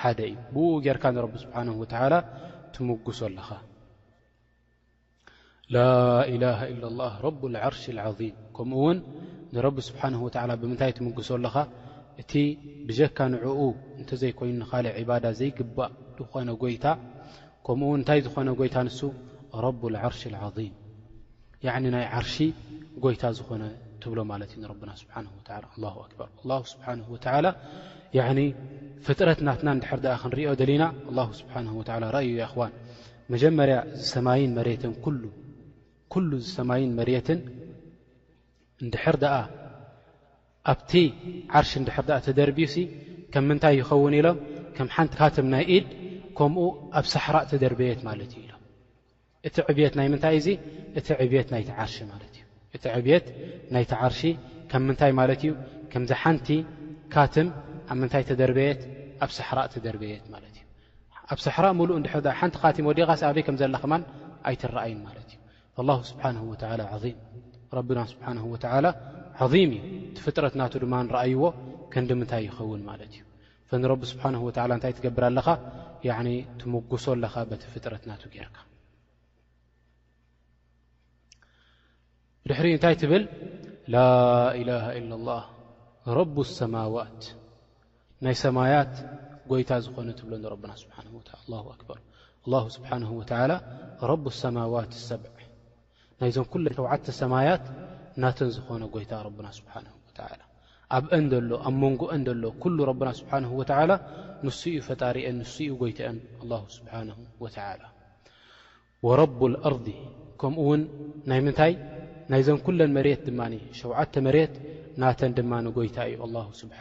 እዩ 0.00 0.32
ብ 0.54 0.56
ጌርካ 0.84 1.04
ቢ 1.32 1.34
ስሓه 1.42 2.20
ትምጉሶ 2.74 3.18
ኣለኻ 3.28 3.48
عርሽ 7.68 7.84
ظ 8.18 8.20
ከምኡውን 8.56 8.96
ስه 9.86 10.34
ብምታይ 10.62 10.90
ትምጉሶ 10.98 11.28
ኣለኻ 11.38 11.54
እቲ 12.22 12.32
ብካ 12.88 13.18
ንዕኡ 13.32 13.58
እተዘይኮይኑ 14.02 14.58
ኻእ 14.70 14.96
ባዳ 15.08 15.24
ዘይግባእ 15.38 15.90
ዝኾነ 16.18 16.48
ጎይታ 16.62 16.84
ከምኡውን 17.66 17.98
እንታይ 18.00 18.18
ዝኾነ 18.26 18.48
ጎይታ 18.60 18.76
ንሱ 18.88 18.98
ረ 19.64 19.66
ዓርሽ 20.04 20.22
العظም 20.30 20.72
ናይ 21.94 22.04
ዓርሽ 22.18 22.36
ጎይታ 23.04 23.22
ዝኾነ 23.38 23.62
ብሎ 24.12 24.20
ማለ 24.30 24.42
ዩ 24.50 24.52
ና 27.44 27.48
ኒ 28.38 28.42
ፍጥረት 29.06 29.40
ናትና 29.46 29.68
እንድሕር 29.76 29.98
ድኣ 30.04 30.12
ክንሪኦ 30.22 30.50
ደሊና 30.60 30.84
ኣ 31.22 31.24
ስብሓን 31.38 31.66
ወላ 31.78 32.04
ረእዩ 32.16 32.36
እዋን 32.46 32.72
መጀመርያ 33.32 33.76
ዝሰማይን 34.02 34.52
መሬትን 34.58 34.92
ኩሉ 36.12 36.30
ዝሰማይን 36.46 36.92
መሬትን 36.98 37.40
እንድሕር 38.84 39.16
ኣ 39.32 39.40
ኣብቲ 40.72 40.92
ዓርሽ 41.60 41.72
ንድሕር 41.82 42.06
ኣ 42.16 42.18
ተደርብዩ 42.26 42.68
ከም 43.32 43.44
ምንታይ 43.48 43.74
ይኸውን 43.80 44.14
ኢሎም 44.20 44.38
ከም 44.76 44.88
ሓንቲ 44.94 45.12
ካትም 45.20 45.46
ናይ 45.54 45.64
ኢድ 45.76 45.86
ከምኡ 46.38 46.62
ኣብ 46.98 47.06
ሳሕራእ 47.14 47.44
ተደርበየት 47.52 48.00
ማለት 48.08 48.30
እዩ 48.36 48.42
ኢሎም 48.46 48.62
እቲ 49.48 49.56
ዕብት 49.72 49.94
ናይ 50.00 50.06
ምንታይ 50.12 50.34
እዚ 50.40 50.48
እቲ 50.98 51.08
ዕብት 51.24 51.48
ናይቲ 51.54 51.70
ዓርሺ 51.84 51.96
ማለት 52.12 52.32
እዩእቲ 52.38 52.96
ብት 53.08 53.26
ናይቲ 53.74 53.92
ዓርሺ 54.06 54.20
ከምምንታይ 54.70 55.12
ማለት 55.22 55.40
እዩ 55.44 55.52
ከምዚ 55.92 56.10
ሓንቲ 56.22 56.48
ካትም 57.14 57.48
ኣብ 57.90 57.96
ምንታይ 58.00 58.22
ተደርቤየት 58.30 58.82
ኣብ 59.24 59.30
ሰሕራእ 59.38 59.66
ተደርቤየት 59.74 60.24
ማለት 60.34 60.52
እዩ 60.58 60.64
ኣብ 61.32 61.38
ሰሕራ 61.46 61.64
ምሉእ 61.78 61.98
ድር 62.24 62.34
ሓንቲ 62.40 62.54
ካቲ 62.62 62.76
ወዲቃሲ 62.88 63.22
ኣበይ 63.28 63.42
ከም 63.48 63.56
ዘላኸማን 63.60 64.02
ኣይትረኣይን 64.48 65.00
ማለት 65.08 65.28
እዩ 65.32 65.38
ስብሓ 66.10 66.24
ብና 67.90 68.00
ስብሓን 68.12 68.36
ظም 69.54 69.70
እዩ 69.78 69.86
ቲ 70.16 70.18
ፍጥረትናቱ 70.26 70.72
ድማ 70.82 70.94
ንረኣይዎ 71.06 71.42
ከንዲ 71.92 72.10
ምንታይ 72.20 72.42
ይኸውን 72.48 72.82
ማለት 72.90 73.12
እዩ 73.18 73.78
ንረቢ 73.82 74.02
ስብሓን 74.12 74.34
እንታይ 74.78 74.92
ትገብር 74.98 75.24
ኣለኻ 75.30 75.48
ትመጉሶ 76.60 77.04
ኣለኻ 77.16 77.34
በቲ 77.50 77.62
ፍጥረትናቱ 77.74 78.22
ጌርካ 78.34 78.56
ድሕሪ 82.50 82.66
እንታይ 82.76 82.94
ትብል 83.02 83.22
ላ 83.94 84.04
ላሃ 84.68 84.86
ኢ 84.98 85.02
ላ 85.28 85.34
ረብ 86.18 86.36
ሰማዋት 86.58 87.20
ናይ 88.24 88.36
ሰማያት 88.44 88.92
ጎይታ 89.50 89.70
ዝኾነ 89.84 90.08
ትብሎና 90.18 90.44
ር 90.52 90.56
ሓ 93.12 93.16
ረ 94.10 94.30
ሰማዋት 94.42 94.90
ሰብዕ 95.08 95.34
ናሸተ 96.22 97.10
ሰማያት 97.22 97.64
ናተን 98.22 98.50
ዝኾነ 98.56 98.82
ጎይታ 98.96 99.12
ና 99.86 99.90
ኣብ 100.96 101.04
ንሎ 101.26 101.50
ኣብ 101.68 101.76
መንጎ 101.82 102.00
ንሎ 102.24 102.44
ና 103.90 103.92
ንስኡ 104.46 104.74
ፈጣሪአን 104.88 105.36
ንኡ 105.40 105.72
ጎይተኦን 105.82 106.16
ስብሓ 106.78 106.92
ረብ 109.22 109.40
ር 109.74 109.76
ከምኡውን 110.42 110.82
ናይ 111.30 111.40
ምንታይ 111.46 111.72
ናይዘ 112.30 112.48
ኩን 112.66 112.78
መሬት 112.96 113.20
ድማ 113.28 113.40
ሸተ 113.80 114.14
መሬት 114.28 114.54
ናተን 115.02 115.32
ድማ 115.40 115.52
ጎይታ 115.78 115.98
እዩ 116.14 116.36
ስብሓ 116.62 116.78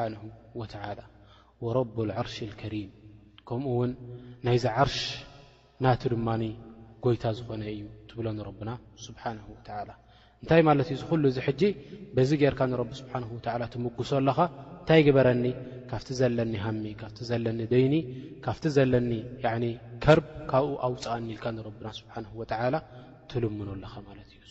ወረብ 1.66 1.96
ልዓርሽ 2.10 2.36
ልከሪም 2.52 2.90
ከምኡ 3.50 3.72
ውን 3.80 3.92
ናይዚ 4.46 4.66
ዓርሽ 4.82 4.98
ናቲ 5.84 6.02
ድማኒ 6.14 6.44
ጎይታ 7.04 7.24
ዝኾነ 7.38 7.62
እዩ 7.74 7.84
ትብሎ 8.10 8.26
ኒረብና 8.40 8.70
ስብሓን 9.06 9.38
ላ 9.90 9.92
እንታይ 10.42 10.62
ማለት 10.70 10.88
እዩ 10.94 10.98
ዝኩሉ 11.02 11.24
እዚ 11.32 11.38
ሕጂ 11.48 11.62
በዚ 12.16 12.30
ገርካ 12.42 12.62
ንቢ 12.72 12.90
ስብሓ 13.02 13.14
ትምጉሶ 13.74 14.12
ኣለኻ 14.20 14.40
እንታይ 14.80 15.02
ግበረኒ 15.08 15.46
ካብቲ 15.92 16.10
ዘለኒ 16.20 16.54
ሃሚ 16.66 16.84
ካፍቲ 17.02 17.20
ዘለኒ 17.30 17.60
ደይኒ 17.74 17.96
ካፍቲ 18.46 18.64
ዘለኒ 18.78 19.12
ከርብ 20.06 20.28
ካብኡ 20.52 20.74
ኣውፃእ 20.88 21.18
እኒልካ 21.22 21.46
ንብና 21.58 21.88
ስብሓን 22.00 22.26
ተላ 22.54 22.76
ትልምኖ 23.32 23.70
ኣለኻ 23.78 23.94
ማለትእዩ 24.10 24.50